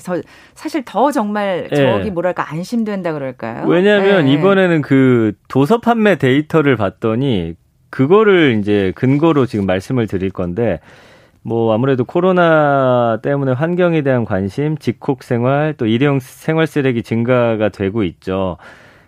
사실 0.54 0.84
더 0.84 1.10
정말 1.10 1.68
예. 1.72 1.76
저기 1.76 2.10
뭐랄까 2.10 2.52
안심된다 2.52 3.12
그럴까요? 3.12 3.66
왜냐하면 3.66 4.26
네. 4.26 4.32
이번에는 4.34 4.82
그 4.82 5.32
도서 5.48 5.80
판매 5.80 6.18
데이터를 6.18 6.76
봤더니 6.76 7.54
그거를 7.90 8.58
이제 8.60 8.92
근거로 8.94 9.46
지금 9.46 9.66
말씀을 9.66 10.06
드릴 10.06 10.30
건데 10.30 10.80
뭐 11.42 11.72
아무래도 11.72 12.04
코로나 12.04 13.18
때문에 13.22 13.52
환경에 13.52 14.02
대한 14.02 14.24
관심, 14.24 14.76
직콕 14.76 15.22
생활, 15.22 15.74
또 15.76 15.86
일회용 15.86 16.18
생활 16.20 16.66
쓰레기 16.66 17.02
증가가 17.02 17.70
되고 17.70 18.02
있죠. 18.04 18.58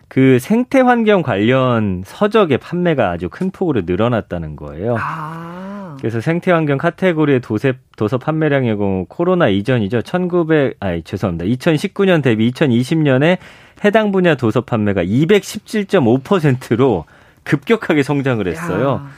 그 0.09 0.39
생태 0.41 0.81
환경 0.81 1.23
관련 1.23 2.03
서적의 2.05 2.59
판매가 2.59 3.11
아주 3.11 3.29
큰 3.29 3.53
폭으로 3.53 3.83
늘어났다는 3.87 4.57
거예요. 4.57 4.97
아. 4.99 5.97
그래서 6.01 6.21
생태 6.21 6.51
환경 6.51 6.79
카테고리의 6.79 7.41
도세, 7.41 7.75
도서 7.97 8.19
판매량의 8.19 8.77
경우 8.77 9.07
코로나 9.09 9.49
이전이죠. 9.49 10.03
1900 10.03 10.79
아니 10.81 11.03
죄송합니다. 11.03 11.45
2019년 11.45 12.25
대비 12.25 12.51
2020년에 12.51 13.39
해당 13.85 14.11
분야 14.11 14.35
도서 14.35 14.63
판매가 14.63 15.05
217.5%로 15.05 17.05
급격하게 17.45 18.03
성장을 18.03 18.47
했어요. 18.47 19.03
야. 19.05 19.11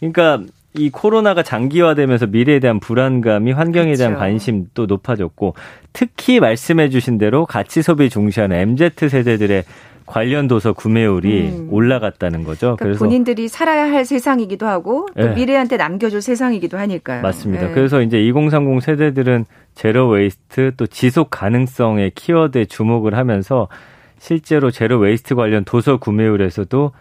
그러니까 0.00 0.40
이 0.74 0.90
코로나가 0.90 1.42
장기화되면서 1.42 2.26
미래에 2.26 2.60
대한 2.60 2.80
불안감이 2.80 3.52
환경에 3.52 3.86
그렇죠. 3.86 3.98
대한 3.98 4.16
관심도 4.16 4.86
높아졌고 4.86 5.54
특히 5.92 6.38
말씀해 6.40 6.90
주신 6.90 7.18
대로 7.18 7.46
가치 7.46 7.82
소비 7.82 8.10
중시하는 8.10 8.56
MZ 8.56 9.08
세대들의 9.08 9.64
관련 10.04 10.46
도서 10.46 10.72
구매율이 10.72 11.48
음. 11.48 11.68
올라갔다는 11.70 12.44
거죠. 12.44 12.76
그러니까 12.76 12.84
그래서 12.84 12.98
본인들이 13.00 13.48
살아야 13.48 13.90
할 13.90 14.04
세상이기도 14.04 14.66
하고 14.66 15.08
또 15.18 15.26
네. 15.26 15.34
미래한테 15.34 15.76
남겨줄 15.76 16.22
세상이기도 16.22 16.78
하니까요. 16.78 17.22
맞습니다. 17.22 17.68
네. 17.68 17.72
그래서 17.72 18.00
이제 18.02 18.22
2030 18.22 18.82
세대들은 18.82 19.46
zero 19.74 20.08
waste 20.08 20.72
또 20.76 20.86
지속 20.86 21.30
가능성의 21.30 22.12
키워드에 22.14 22.66
주목을 22.66 23.16
하면서 23.16 23.66
실제로 24.18 24.70
zero 24.70 24.98
waste 24.98 25.34
관련 25.34 25.64
도서 25.64 25.96
구매율에서도 25.96 26.92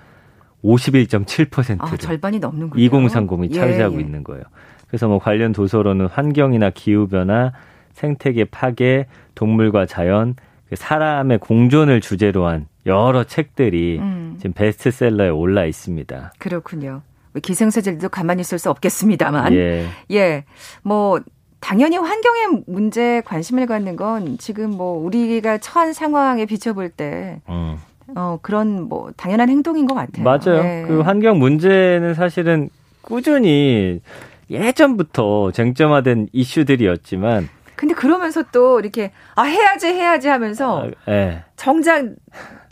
51.7%를 0.66 1.78
아, 1.80 1.98
절반이 1.98 2.40
넘는군요. 2.40 2.84
2030이 2.90 3.54
차지하고 3.54 3.96
예, 3.96 3.98
예. 4.00 4.02
있는 4.02 4.24
거예요. 4.24 4.44
그래서 4.88 5.08
뭐 5.08 5.20
관련 5.20 5.52
도서로는 5.52 6.08
환경이나 6.08 6.72
기후 6.72 7.08
변화, 7.08 7.52
생태계 7.94 8.46
파괴, 8.46 9.08
동물과 9.36 9.86
자연, 9.86 10.36
그 10.70 10.76
사람의 10.76 11.40
공존을 11.40 12.02
주제로 12.02 12.48
한 12.48 12.68
여러 12.86 13.24
책들이 13.24 14.00
음. 14.00 14.36
지금 14.38 14.54
베스트셀러에 14.54 15.30
올라 15.30 15.66
있습니다. 15.66 16.34
그렇군요. 16.40 17.02
기성세대들도 17.42 18.10
가만히 18.10 18.42
있을 18.42 18.60
수 18.60 18.70
없겠습니다만. 18.70 19.54
예. 19.54 19.88
예. 20.12 20.46
뭐 20.82 21.20
당연히 21.60 21.98
환경의 21.98 22.64
문제에 22.68 23.22
관심을 23.22 23.66
갖는 23.66 23.96
건 23.96 24.38
지금 24.38 24.72
뭐 24.72 24.98
우리가 25.04 25.58
처한 25.58 25.94
상황에 25.94 26.46
비춰볼 26.46 26.90
때 26.90 27.42
음. 27.50 27.78
어, 28.16 28.40
그런 28.42 28.84
뭐 28.88 29.12
당연한 29.18 29.50
행동인 29.50 29.88
것 29.88 29.96
같아요. 29.96 30.24
맞아요. 30.24 30.64
네. 30.64 30.86
그 30.88 31.02
환경 31.02 31.40
문제는 31.40 32.14
사실은 32.14 32.70
꾸준히 33.02 34.02
예전부터 34.50 35.52
쟁점화된 35.52 36.28
이슈들이었지만 36.32 37.50
근데 37.76 37.94
그러면서 37.94 38.44
또 38.52 38.80
이렇게 38.80 39.12
아 39.36 39.44
해야지 39.44 39.88
해야지 39.88 40.28
하면서 40.28 40.86
아, 40.86 40.92
네. 41.08 41.44
정작 41.56 42.06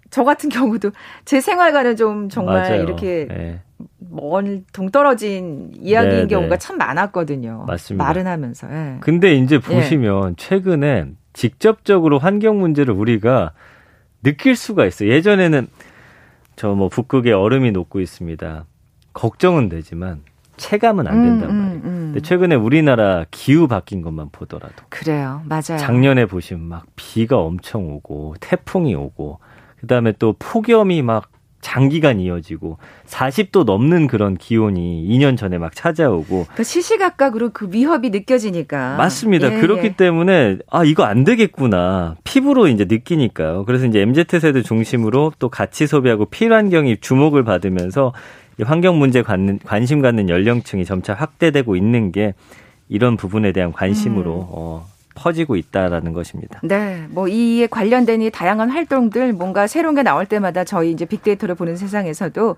저 0.09 0.23
같은 0.23 0.49
경우도 0.49 0.91
제 1.25 1.41
생활과는 1.41 1.95
좀 1.95 2.29
정말 2.29 2.61
맞아요. 2.69 2.83
이렇게 2.83 3.27
네. 3.27 3.59
먼 3.97 4.63
동떨어진 4.71 5.71
이야기인 5.75 6.21
네, 6.21 6.27
경우가 6.27 6.57
참 6.57 6.77
많았거든요. 6.77 7.65
맞습니다. 7.67 8.03
말은 8.03 8.27
하면서. 8.27 8.67
예. 8.71 8.97
근데 8.99 9.33
이제 9.33 9.59
보시면 9.59 10.35
최근에 10.37 11.07
직접적으로 11.33 12.19
환경 12.19 12.59
문제를 12.59 12.93
우리가 12.93 13.51
느낄 14.23 14.55
수가 14.55 14.85
있어요. 14.85 15.09
예전에는 15.09 15.67
저 16.55 16.75
뭐 16.75 16.87
북극에 16.89 17.31
얼음이 17.31 17.71
녹고 17.71 17.99
있습니다. 17.99 18.65
걱정은 19.13 19.69
되지만 19.69 20.21
체감은 20.57 21.07
안 21.07 21.23
된단 21.23 21.49
음, 21.49 21.55
음, 21.55 21.61
말이에요. 21.63 21.81
음, 21.83 22.01
근데 22.13 22.21
최근에 22.21 22.55
우리나라 22.55 23.25
기후 23.31 23.67
바뀐 23.67 24.01
것만 24.01 24.29
보더라도 24.31 24.75
그래요. 24.89 25.41
맞아요. 25.45 25.77
작년에 25.79 26.25
보시면 26.27 26.63
막 26.67 26.85
비가 26.95 27.37
엄청 27.37 27.91
오고 27.91 28.35
태풍이 28.39 28.93
오고 28.95 29.39
그다음에 29.81 30.13
또 30.19 30.33
폭염이 30.37 31.01
막 31.01 31.29
장기간 31.63 32.19
이어지고 32.19 32.77
40도 33.07 33.63
넘는 33.63 34.05
그런 34.07 34.35
기온이 34.37 35.07
2년 35.09 35.37
전에 35.37 35.57
막 35.57 35.73
찾아오고 35.73 36.43
그러니까 36.43 36.63
시시각각으로 36.63 37.49
그 37.51 37.69
위협이 37.71 38.11
느껴지니까 38.11 38.97
맞습니다. 38.97 39.55
예, 39.55 39.59
그렇기 39.59 39.85
예. 39.87 39.95
때문에 39.95 40.57
아 40.69 40.83
이거 40.83 41.03
안 41.03 41.23
되겠구나 41.23 42.15
피부로 42.23 42.67
이제 42.67 42.85
느끼니까요. 42.85 43.65
그래서 43.65 43.85
이제 43.87 44.01
MZ 44.01 44.25
세대 44.39 44.61
중심으로 44.61 45.33
또 45.39 45.49
가치 45.49 45.87
소비하고 45.87 46.25
필환경이 46.25 46.97
주목을 46.97 47.43
받으면서 47.43 48.13
환경 48.61 48.99
문제 48.99 49.23
관, 49.23 49.57
관심 49.63 50.01
갖는 50.01 50.29
연령층이 50.29 50.85
점차 50.85 51.13
확대되고 51.13 51.75
있는 51.75 52.11
게 52.11 52.35
이런 52.89 53.17
부분에 53.17 53.53
대한 53.53 53.71
관심으로 53.71 54.33
음. 54.35 54.47
어, 54.49 54.85
퍼지고 55.15 55.55
있다라는 55.55 56.13
것입니다. 56.13 56.59
네, 56.63 57.05
뭐 57.09 57.27
이에 57.27 57.67
관련된 57.67 58.21
이 58.21 58.31
다양한 58.31 58.69
활동들 58.69 59.33
뭔가 59.33 59.67
새로운 59.67 59.95
게 59.95 60.03
나올 60.03 60.25
때마다 60.25 60.63
저희 60.63 60.91
이제 60.91 61.05
빅데이터를 61.05 61.55
보는 61.55 61.75
세상에서도 61.75 62.55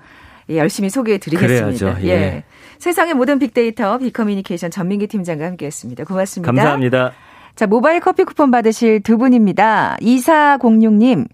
예, 0.50 0.58
열심히 0.58 0.90
소개해 0.90 1.18
드리겠습니다. 1.18 2.04
예. 2.04 2.10
예. 2.10 2.44
세상의 2.78 3.14
모든 3.16 3.40
빅데이터 3.40 3.98
빅커뮤니케이션 3.98 4.70
전민기 4.70 5.08
팀장과 5.08 5.46
함께했습니다. 5.46 6.04
고맙습니다. 6.04 6.52
감사합니다. 6.52 7.14
자, 7.56 7.68
모바일 7.68 8.00
커피 8.02 8.24
쿠폰 8.24 8.52
받으실 8.52 9.02
두 9.02 9.18
분입니다. 9.18 9.98
2406님. 10.02 11.28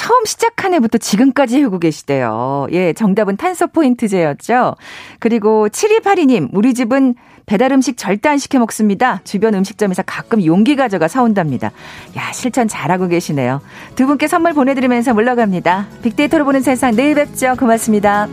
처음 0.00 0.24
시작한 0.24 0.72
해부터 0.72 0.96
지금까지 0.96 1.58
해오고 1.58 1.78
계시대요. 1.78 2.68
예, 2.72 2.94
정답은 2.94 3.36
탄소 3.36 3.66
포인트제였죠. 3.66 4.76
그리고 5.18 5.68
7282님, 5.68 6.48
우리 6.54 6.72
집은 6.72 7.16
배달 7.44 7.70
음식 7.72 7.98
절대 7.98 8.30
안 8.30 8.38
시켜 8.38 8.58
먹습니다. 8.60 9.20
주변 9.24 9.52
음식점에서 9.52 10.02
가끔 10.06 10.42
용기 10.42 10.74
가져가 10.74 11.06
사온답니다. 11.06 11.70
야, 12.16 12.32
실천 12.32 12.66
잘하고 12.66 13.08
계시네요. 13.08 13.60
두 13.94 14.06
분께 14.06 14.26
선물 14.26 14.54
보내드리면서 14.54 15.12
물러갑니다. 15.12 15.88
빅데이터로 16.02 16.46
보는 16.46 16.62
세상 16.62 16.96
내일 16.96 17.14
뵙죠. 17.14 17.54
고맙습니다. 17.58 18.26